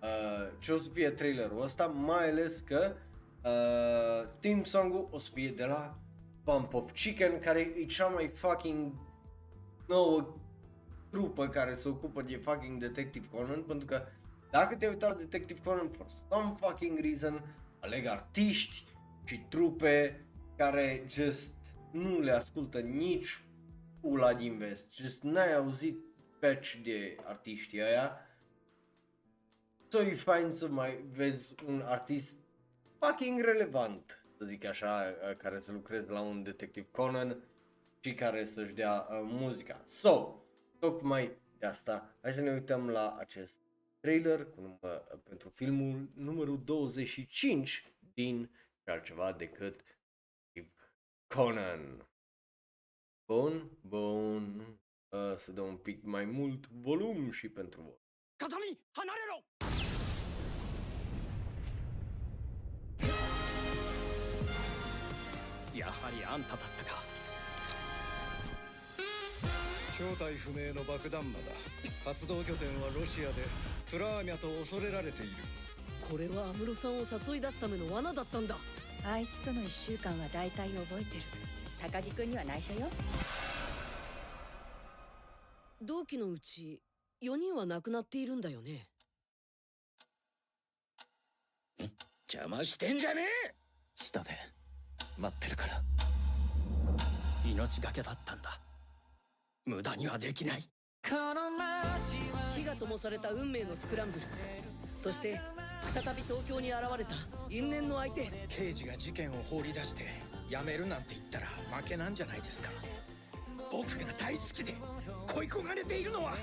[0.01, 2.95] uh, ce o să fie trailerul ăsta, mai ales că
[3.43, 5.97] uh, team song-ul o să fie de la
[6.43, 8.93] Pump of Chicken, care e cea mai fucking
[9.87, 10.35] nouă
[11.09, 14.01] trupă care se ocupă de fucking Detective Conan, pentru că
[14.49, 18.83] dacă te uita la Detective Conan for some fucking reason, aleg artiști
[19.25, 20.25] și trupe
[20.57, 21.53] care just
[21.91, 23.43] nu le ascultă nici
[24.01, 25.99] ula din vest, just n-ai auzit
[26.39, 28.11] patch de artiștii aia,
[29.87, 32.37] so e fain să mai vezi un artist
[32.99, 37.43] fucking relevant, să zic așa, uh, care să lucreze la un Detective Conan
[37.99, 39.85] și care să-și dea uh, muzica.
[39.87, 40.35] So,
[40.79, 43.55] tocmai de asta, hai să ne uităm la acest
[44.00, 48.50] trailer cu număr, uh, pentru filmul numărul 25 din
[48.82, 49.84] și altceva decât
[50.52, 50.74] Detective
[51.26, 52.08] Conan.
[53.26, 54.78] Bun, bun,
[55.08, 58.02] uh, să dăm un pic mai mult volum și pentru voi.
[58.36, 59.42] 風見離れろ
[65.74, 67.02] やはりあんただったか
[69.96, 71.46] 正体不明の爆弾魔だ
[72.04, 73.44] 活動拠点はロシアで
[73.89, 75.31] プラーミャと恐れられている。
[76.09, 76.97] これは安室さんを
[77.31, 78.55] 誘い出すための罠だったんだ。
[79.03, 81.23] あいつとの1週間は大体覚えてる。
[81.79, 82.89] 高木くんには内緒よ。
[85.81, 86.81] 同期のうち
[87.23, 88.87] 4人は亡くなっているんだよね。
[92.31, 93.55] 邪魔してんじゃねえ！
[93.95, 94.29] 下で
[95.17, 95.81] 待ってるから。
[97.43, 98.59] 命がけだったんだ。
[99.65, 100.69] 無駄にはできない
[101.03, 104.25] 火が灯された運命のスクランブル。
[104.93, 105.39] そして
[105.93, 107.15] 再び東京に現れた
[107.49, 108.29] 因縁の相手。
[108.47, 110.05] 刑事が事件を放り出して
[110.49, 111.47] やめるなんて言ったら
[111.77, 112.69] 負けなんじゃないですか。
[113.71, 114.73] 僕が大好きで
[115.33, 116.33] 恋焦がれているのは。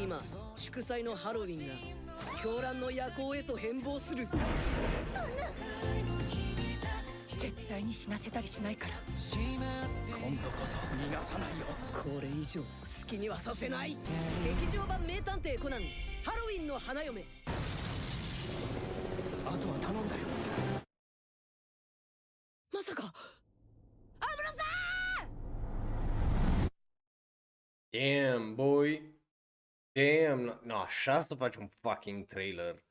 [0.00, 0.22] 今
[0.56, 1.74] 祝祭のハロウィンが
[2.42, 4.28] 狂乱の夜行へと変貌する
[7.38, 12.66] 絶対に死なせたりしないから今度こそ逃がさないよこれ以上好
[13.06, 13.96] きにはさせない
[14.44, 15.80] 劇場版名探偵コナン
[16.24, 17.22] ハロウィンの花嫁
[19.46, 20.20] あとは頼んだよ
[22.72, 23.12] まさか
[27.90, 29.00] Damn, boy.
[29.96, 32.84] Damn, nu, no, așa să faci un fucking trailer.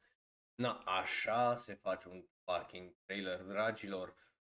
[0.55, 4.13] Nu, așa se face un fucking trailer, dragilor.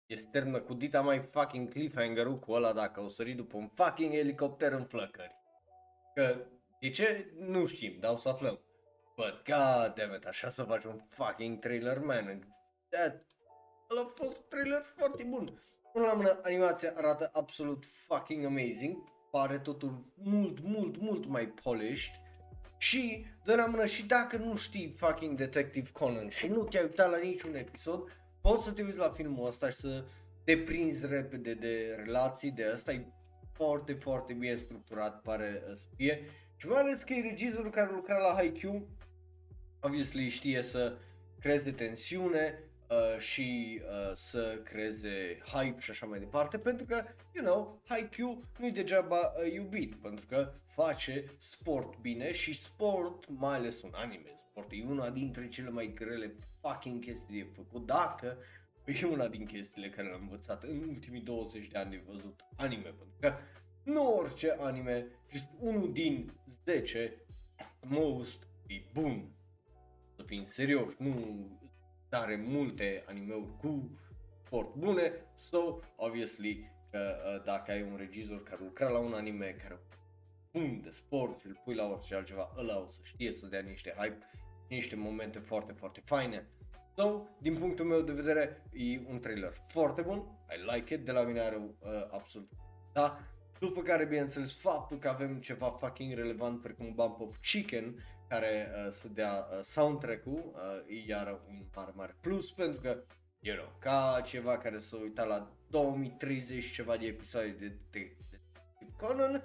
[0.09, 4.15] Este termină cu dita mai fucking cliffhanger-ul cu ăla dacă o sări după un fucking
[4.15, 5.37] elicopter în flăcări.
[6.15, 6.37] Că,
[6.81, 7.33] de ce?
[7.39, 8.61] Nu știm, dar o să aflăm.
[9.17, 12.55] But god damn it, așa să faci un fucking trailer, man.
[12.89, 13.25] That,
[13.91, 15.63] ăla a fost un trailer foarte bun.
[15.93, 18.97] Până la mână, animația arată absolut fucking amazing.
[19.31, 22.13] Pare totul mult, mult, mult mai polished.
[22.79, 27.11] Și, de la mână, și dacă nu știi fucking Detective Conan și nu te-ai uitat
[27.11, 30.05] la niciun episod, poți să te uiți la filmul ăsta și să
[30.45, 32.93] te prinzi repede de relații de ăsta.
[32.93, 33.07] E
[33.53, 36.25] foarte, foarte bine structurat, pare uh, să fie.
[36.57, 38.89] Și mai ales că e regizorul care lucra la Haikyuu,
[39.81, 40.97] obviously știe să
[41.41, 47.45] creeze tensiune uh, și uh, să creeze hype și așa mai departe, pentru că, you
[47.45, 53.83] know, Haikyuu nu-i degeaba uh, iubit, pentru că face sport bine și sport, mai ales
[53.83, 58.37] un anime, sport e una dintre cele mai grele fucking chestii de făcut, dacă
[59.03, 62.83] e una din chestiile care le-am învățat în ultimii 20 de ani de văzut anime,
[62.83, 63.35] pentru că
[63.85, 66.33] nu orice anime, just unul din
[66.65, 67.23] 10
[67.81, 69.33] most e bun.
[70.17, 71.47] Să fim serioși, nu
[72.11, 73.99] are multe animeuri cu
[74.45, 79.47] sport bune, so obviously că uh, dacă ai un regizor care lucra la un anime
[79.47, 79.79] care
[80.53, 83.61] bun de sport și îl pui la orice altceva, ăla o să știe să dea
[83.61, 84.19] niște hype,
[84.69, 86.47] niște momente foarte, foarte faine.
[86.97, 90.17] So, din punctul meu de vedere, e un trailer foarte bun,
[90.57, 92.51] I like it, de la mine are uh, absolut,
[92.93, 93.19] da,
[93.59, 97.95] după care, bineînțeles, faptul că avem ceva fucking relevant precum Bump of Chicken,
[98.29, 103.03] care uh, să dea uh, soundtrack-ul, uh, e iară un mare, mare plus, pentru că,
[103.39, 108.41] you know, ca ceva care s-a uitat la 2030 ceva de episoade de, de, de,
[108.81, 109.43] de Conan,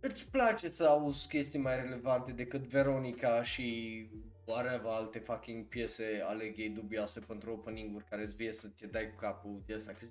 [0.00, 4.08] îți place să auzi chestii mai relevante decât Veronica și
[4.44, 9.10] whatever alte fucking piese ale gay dubioase pentru opening-uri care îți vie să te dai
[9.10, 9.92] cu capul de asta.
[9.92, 10.06] Că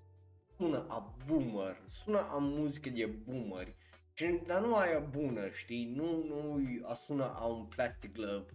[0.58, 3.76] sună a boomer, sună a muzică de boomeri.
[4.14, 5.94] Și, dar nu aia bună, știi?
[5.96, 8.46] Nu, nu a sună a un plastic love.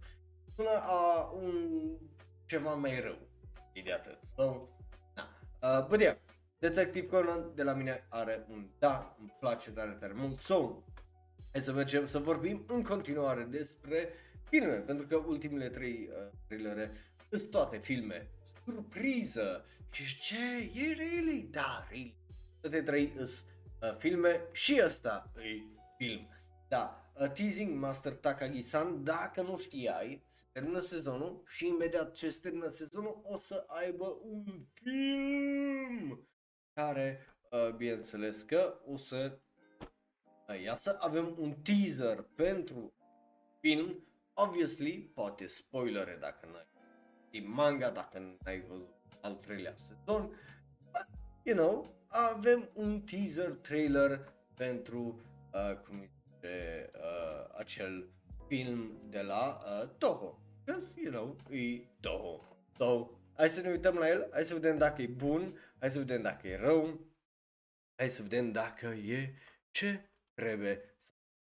[0.56, 1.80] Sună a un
[2.46, 3.18] ceva mai rău.
[3.72, 4.18] E de atât.
[4.36, 4.68] So,
[5.14, 5.28] na.
[5.78, 6.16] Uh, but yeah,
[6.58, 10.38] Detective Conan de la mine are un da, îmi place tare tare mult.
[10.38, 10.82] So,
[11.54, 14.08] hai să mergem să vorbim în continuare despre
[14.48, 16.92] filme, pentru că ultimele trei uh, trailere
[17.30, 18.28] sunt toate filme
[18.64, 19.64] surpriză.
[19.90, 20.70] Și ce?
[20.74, 21.48] E really?
[21.50, 22.14] Da, really.
[22.60, 23.44] Toate trei sunt
[23.82, 25.62] uh, filme și ăsta e
[25.96, 26.28] film.
[26.68, 32.38] Da, uh, Teasing Master Takagi-san, dacă nu știai, se termină sezonul și imediat ce se
[32.42, 36.28] termină sezonul o să aibă un film
[36.72, 39.38] care, uh, bineînțeles că o să
[40.48, 40.96] uh, iasă.
[41.00, 42.92] Avem un teaser pentru
[43.60, 46.72] film, obviously, poate spoilere dacă n-ai
[47.34, 48.88] e manga, dacă n-ai văzut
[49.20, 50.22] al treilea sezon,
[50.92, 51.06] but,
[51.42, 55.20] you know, avem un teaser trailer pentru,
[55.52, 58.08] uh, cum zice, uh, acel
[58.46, 60.38] film de la uh, Toho.
[60.64, 62.40] Because, you know, e Toho.
[62.76, 65.98] So, hai să ne uităm la el, hai să vedem dacă e bun, hai să
[65.98, 67.00] vedem dacă e rău,
[67.96, 69.34] hai să vedem dacă e
[69.70, 71.10] ce trebuie să...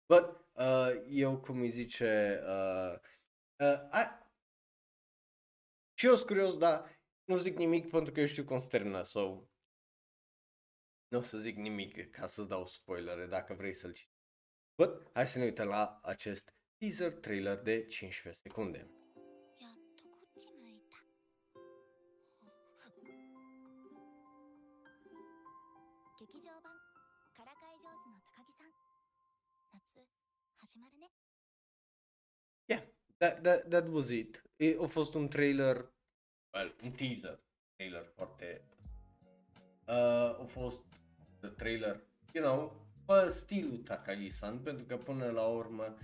[0.06, 2.94] But, uh, eu cum îi zice, uh,
[3.60, 4.28] uh, I...
[5.98, 9.02] și eu sunt curios, dar nu zic nimic pentru că eu știu cum se termină,
[9.02, 9.48] so
[11.08, 14.18] nu o să zic nimic ca să dau spoilere dacă vrei să-l citești.
[14.74, 18.99] But, hai să ne uităm la acest teaser trailer de 15 secunde.
[33.20, 34.42] That, that, that was it.
[34.56, 35.90] E, a fost un trailer,
[36.54, 37.38] well, un teaser,
[37.76, 38.64] trailer foarte...
[39.88, 40.82] Uh, a fost
[41.40, 42.00] the trailer,
[42.32, 45.96] you know, pe stilul Takagi-san, pentru că până la urmă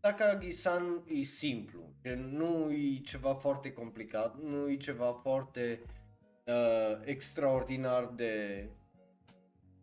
[0.00, 5.82] Takagi-san e simplu, că nu e ceva foarte complicat, nu e ceva foarte
[6.44, 8.68] uh, extraordinar de,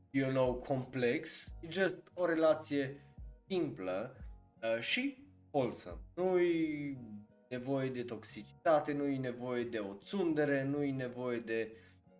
[0.10, 3.02] you know, complex, e just o relație
[3.48, 4.16] simplă
[4.62, 5.23] uh, și
[5.54, 6.00] wholesome.
[6.16, 6.98] Nu-i
[7.50, 11.72] nevoie de toxicitate, nu-i nevoie de o țundere, nu-i nevoie de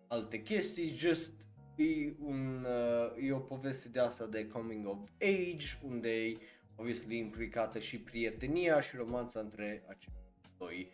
[0.06, 1.30] alte chestii, just
[1.76, 6.38] e, un, uh, e o poveste de asta de coming of age, unde e
[6.76, 10.18] obviously implicată și prietenia și romanța între acești
[10.58, 10.90] doi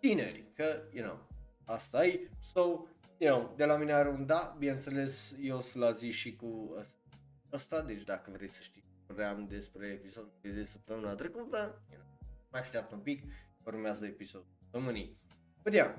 [0.00, 1.26] tineri, că, you know,
[1.64, 2.60] asta e, so,
[3.18, 6.76] you know, de la mine are un da, bineînțeles, eu sunt la zi și cu
[7.52, 8.83] ăsta, deci dacă vrei să știi
[9.14, 12.18] vorbeam despre episodul de săptămâna trecută, you know,
[12.50, 13.22] mai așteaptă un pic,
[13.64, 15.18] urmează episodul săptămânii.
[15.62, 15.94] But yeah,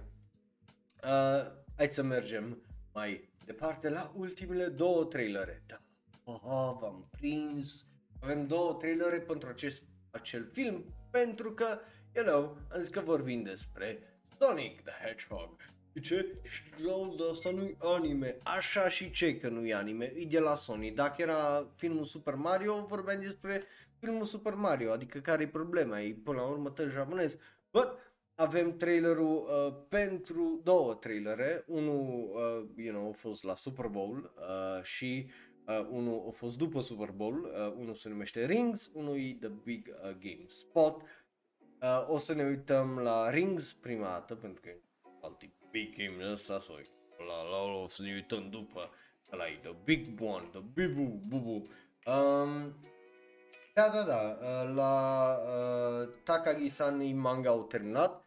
[1.04, 2.62] uh, hai să mergem
[2.94, 5.64] mai departe la ultimele două trailere.
[5.68, 5.82] Da,
[6.24, 7.86] oh, v-am prins.
[8.20, 11.80] Avem două trailere pentru acest, acel film, pentru că,
[12.16, 14.00] you know, am zis că vorbim despre
[14.40, 15.56] Sonic the Hedgehog.
[15.96, 16.40] De ce?
[16.44, 18.38] Știu, dar asta nu-i anime.
[18.44, 20.92] Așa și ce că nu-i anime, e de la Sony.
[20.92, 23.64] Dacă era filmul Super Mario, vorbeam despre
[24.00, 27.38] filmul Super Mario, adică care e problema, e până la urmă tot japonez.
[27.72, 27.88] But,
[28.36, 34.34] avem trailerul uh, pentru două trailere, unul, uh, you know, a fost la Super Bowl
[34.36, 35.32] uh, și
[35.68, 39.52] uh, unul a fost după Super Bowl, uh, unul se numește Rings, unul e The
[39.64, 41.02] Big uh, Game Spot.
[41.82, 44.80] Uh, o să ne uităm la Rings prima dată, pentru că e
[45.22, 46.76] alt tip Big Game ăsta, sau
[47.18, 48.90] la, la, la, o să ne uităm după,
[49.32, 51.68] ăla e The Big One, The Bibu, Bubu.
[52.06, 52.76] Um,
[53.74, 58.26] da, da, da, uh, la uh, Takagi-san manga au terminat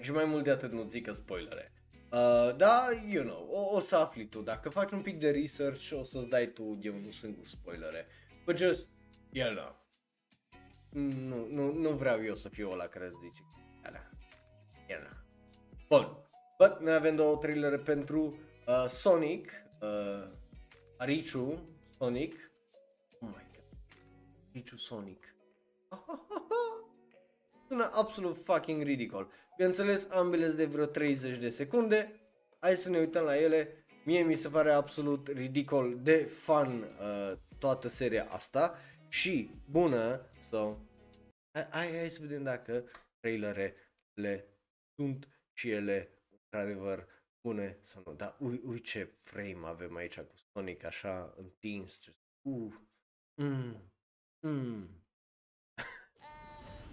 [0.00, 1.72] și mai mult de atât nu zic că spoilere.
[2.12, 5.90] Uh, da, you know, o, o să afli tu, dacă faci un pic de research
[5.92, 8.06] o să-ți dai tu, eu nu sunt cu spoilere.
[8.44, 8.88] But just,
[9.30, 9.76] you know,
[10.90, 13.42] nu, nu, nu vreau eu să fiu ăla care îți zice.
[15.88, 16.16] Bun.
[16.58, 20.30] But noi avem două trailere pentru uh, Sonic, uh,
[20.98, 21.58] Arichu,
[21.98, 22.50] Sonic.
[23.20, 23.64] Oh my god.
[24.50, 25.34] Arichu Sonic.
[27.68, 29.30] Sună absolut fucking ridicol.
[29.56, 32.20] Bineînțeles, ambele de vreo 30 de secunde.
[32.58, 33.84] Hai să ne uităm la ele.
[34.04, 38.78] Mie mi se pare absolut ridicol de fun uh, toată seria asta
[39.08, 40.20] și bună.
[40.50, 40.76] So,
[41.52, 42.84] hai, hai, hai să vedem dacă
[43.20, 44.46] trailerele
[44.96, 47.06] sunt și ele într-adevăr
[47.40, 48.14] bune sau nu.
[48.14, 52.00] Dar ui, ui ce frame avem aici cu Sonic așa întins.
[52.02, 52.72] Just, uh,
[53.34, 53.92] mm,
[54.40, 54.88] mm.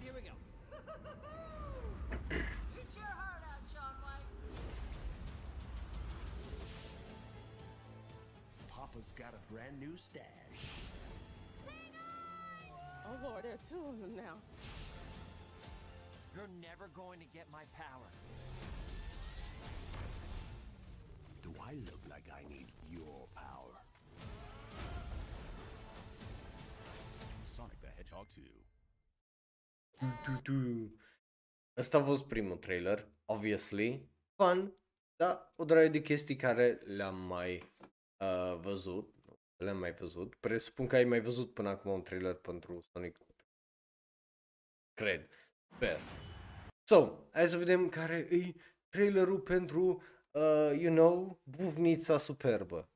[0.00, 0.34] Here we go.
[2.78, 4.30] Eat your heart out, Sean White.
[8.68, 10.60] Papa's got a brand new stash.
[13.06, 14.34] Oh lord, there are two of them now.
[16.34, 18.08] You're never going to get my power.
[21.42, 23.76] Do I look like I need your power?
[27.44, 28.42] Sonic the Hedgehog 2.
[29.98, 30.52] Tu, tu, tu.
[31.76, 34.08] Ăsta a fost primul trailer, obviously.
[34.34, 34.72] Fun,
[35.16, 37.72] dar o draie de chestii care le-am mai
[38.16, 39.14] uh, văzut.
[39.56, 40.34] Le-am mai văzut.
[40.34, 43.18] Presupun că ai mai văzut până acum un trailer pentru Sonic.
[44.94, 45.28] Cred.
[45.74, 45.98] Sper.
[46.84, 48.52] So, hai să vedem care e
[48.88, 52.88] trailerul pentru, uh, you know, buvnița superbă.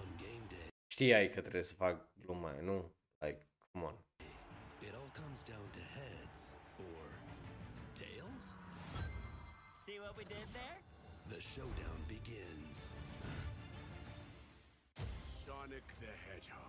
[0.00, 2.92] On game day, Știai că trebuie să fac gluma aia, nu?
[3.18, 3.94] Like, come on.
[4.86, 6.40] it all comes down to heads
[6.78, 7.04] or
[8.00, 8.42] tails.
[9.84, 10.78] See what we did there?
[11.28, 12.74] The showdown begins.
[15.44, 16.67] Sonic the Hedgehog.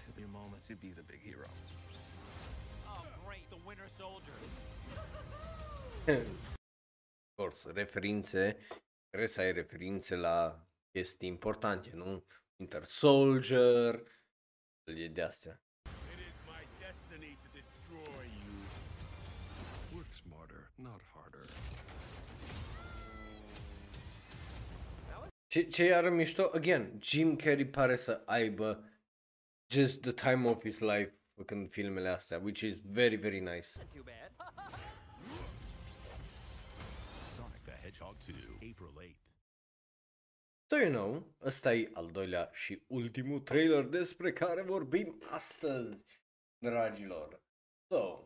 [0.00, 1.46] This is your moment to be the big hero.
[2.88, 4.32] Oh, great, the Winter Soldier.
[7.28, 8.56] Of course, referințe,
[9.08, 12.24] trebuie să ai referințe la chestii importante, nu?
[12.56, 14.02] Winter Soldier,
[14.84, 15.60] e de astea.
[16.12, 18.56] It is my destiny to destroy you.
[19.94, 21.46] Work smarter, not harder.
[25.46, 28.89] Ce, ce iară mișto, again, Jim Carrey pare să aibă
[29.70, 33.68] just the time of his life făcând filmele astea, which is very, very nice.
[33.94, 34.32] Too bad.
[37.36, 38.34] Sonic the Hedgehog 2,
[38.70, 39.16] April 8th.
[40.66, 45.96] So you know, ăsta e al doilea și ultimul trailer despre care vorbim astăzi,
[46.58, 47.40] dragilor.
[47.88, 48.18] So,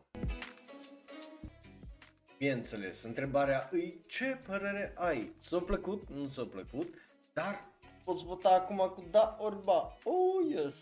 [2.37, 5.33] bineînțeles, întrebarea îi ce părere ai?
[5.39, 6.09] S-a plăcut?
[6.09, 6.93] Nu s-a plăcut?
[7.33, 7.71] Dar
[8.03, 9.97] poți vota acum cu da ori ba.
[10.03, 10.75] Oh, yes.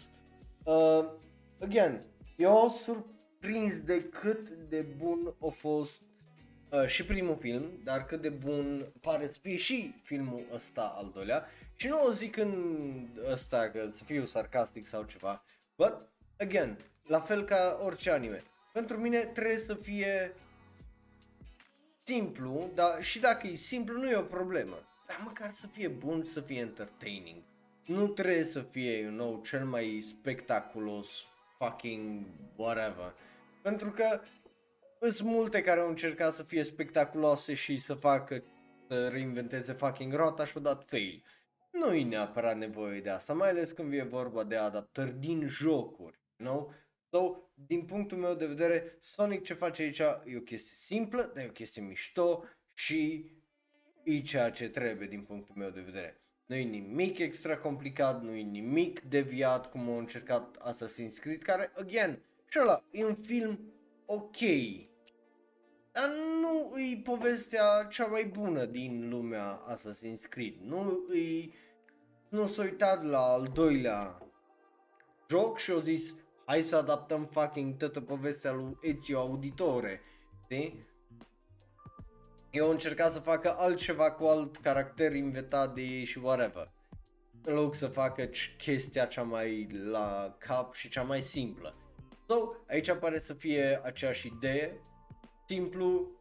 [0.63, 1.05] Uh,
[1.61, 2.05] again,
[2.37, 6.01] eu surprins de cât de bun a fost
[6.69, 11.11] uh, și primul film, dar cât de bun pare să fie și filmul ăsta al
[11.13, 11.45] doilea.
[11.75, 12.53] Și nu o zic în
[13.31, 15.43] ăsta că să fiu sarcastic sau ceva,
[15.75, 18.43] but again, la fel ca orice anime.
[18.73, 20.33] Pentru mine trebuie să fie
[22.03, 24.75] simplu, dar și dacă e simplu nu e o problemă.
[25.07, 27.41] Dar măcar să fie bun, să fie entertaining.
[27.85, 31.27] Nu trebuie să fie, you know, cel mai spectaculos
[31.57, 32.25] fucking
[32.55, 33.13] whatever.
[33.61, 34.21] Pentru că
[35.11, 38.43] sunt multe care au încercat să fie spectaculoase și să facă,
[38.87, 41.23] să reinventeze fucking rota și au dat fail.
[41.71, 46.19] Nu e neapărat nevoie de asta, mai ales când e vorba de adaptări din jocuri,
[46.37, 46.73] you know?
[47.09, 51.43] So, din punctul meu de vedere, Sonic ce face aici e o chestie simplă, dar
[51.43, 53.31] e o chestie mișto și
[54.03, 56.22] e ceea ce trebuie din punctul meu de vedere.
[56.45, 61.71] Nu e nimic extra complicat, nu e nimic deviat cum au încercat Assassin's Creed, care,
[61.75, 62.19] again,
[62.49, 63.59] și ăla e un film
[64.05, 64.37] ok,
[65.91, 66.09] dar
[66.41, 70.55] nu e povestea cea mai bună din lumea Assassin's Creed.
[70.61, 71.49] Nu e...
[72.29, 74.17] Nu s-a uitat la al doilea
[75.29, 76.13] joc și au zis
[76.45, 80.01] hai să adaptăm fucking toată povestea lui Ezio Auditore.
[80.43, 80.85] Știi?
[82.53, 86.71] Eu am încercat să facă altceva cu alt caracter inventat de ei și whatever.
[87.43, 91.75] În loc să facă c- chestia cea mai la cap și cea mai simplă.
[92.27, 92.35] So,
[92.67, 94.81] aici pare să fie aceeași idee,
[95.47, 96.11] simplu,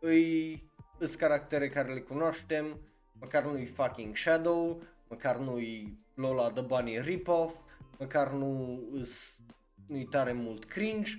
[0.00, 0.62] îi
[0.98, 2.80] îs caractere care le cunoaștem,
[3.20, 7.54] măcar nu-i fucking Shadow, măcar nu-i Lola the Bunny rip-off,
[7.98, 9.38] măcar nu îs,
[9.86, 11.10] nu-i tare mult cringe,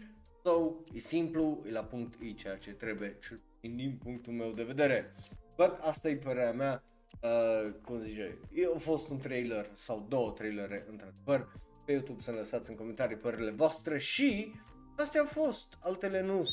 [0.43, 4.51] so, e simplu, e la punct, e ceea ce trebuie, cel puțin din punctul meu
[4.51, 5.15] de vedere.
[5.55, 6.83] But asta e părerea mea,
[7.21, 11.51] uh, cum zice, e, a fost un trailer sau două trailere într-adevăr,
[11.85, 14.51] pe YouTube să ne lăsați în comentarii părerile voastre și
[14.97, 16.43] astea au fost, altele nu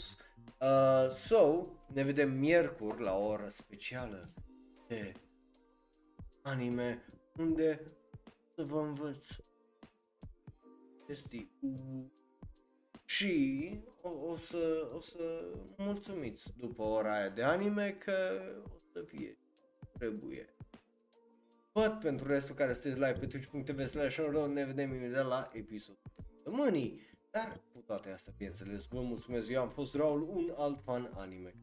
[0.61, 4.33] Uh, so, ne vedem miercuri la o oră specială
[4.87, 5.13] de
[6.43, 7.05] anime
[7.39, 7.81] unde
[8.55, 9.27] să vă învăț
[11.07, 11.51] chestii
[13.07, 15.45] și o, o, să, o să
[15.77, 19.39] mulțumiți după ora aia de anime că o să fie
[19.99, 20.55] trebuie.
[21.73, 24.19] But pentru restul care sunteți live pe twitch.tv slash
[24.53, 27.01] ne vedem imediat la episodul săptămânii.
[27.31, 31.55] Dar cu toate astea, bineînțeles, vă mulțumesc, eu am fost Raul, un alt fan anime.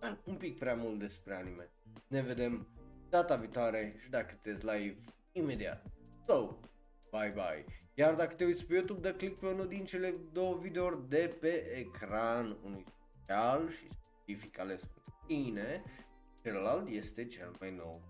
[0.00, 1.70] Am un pic prea mult despre anime.
[2.08, 2.68] Ne vedem
[3.08, 4.96] data viitoare și dacă sunteți live,
[5.32, 5.82] imediat.
[6.26, 6.58] So,
[7.10, 7.85] bye bye.
[7.98, 11.36] Iar dacă te uiți pe YouTube, dă click pe unul din cele două videouri de
[11.40, 15.82] pe ecran, unul special și specific ales pentru tine,
[16.42, 18.02] celălalt este cel mai nou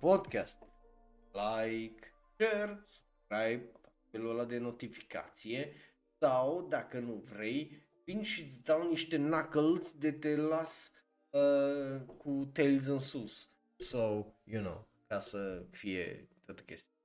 [0.00, 0.62] podcast.
[1.32, 3.70] Like, share, subscribe,
[4.06, 5.72] apelul ăla de notificație
[6.18, 10.92] sau, dacă nu vrei, vin și îți dau niște knuckles de te las
[11.30, 13.50] uh, cu tails în sus.
[13.76, 16.95] So, you know, ca să fie toată chestia.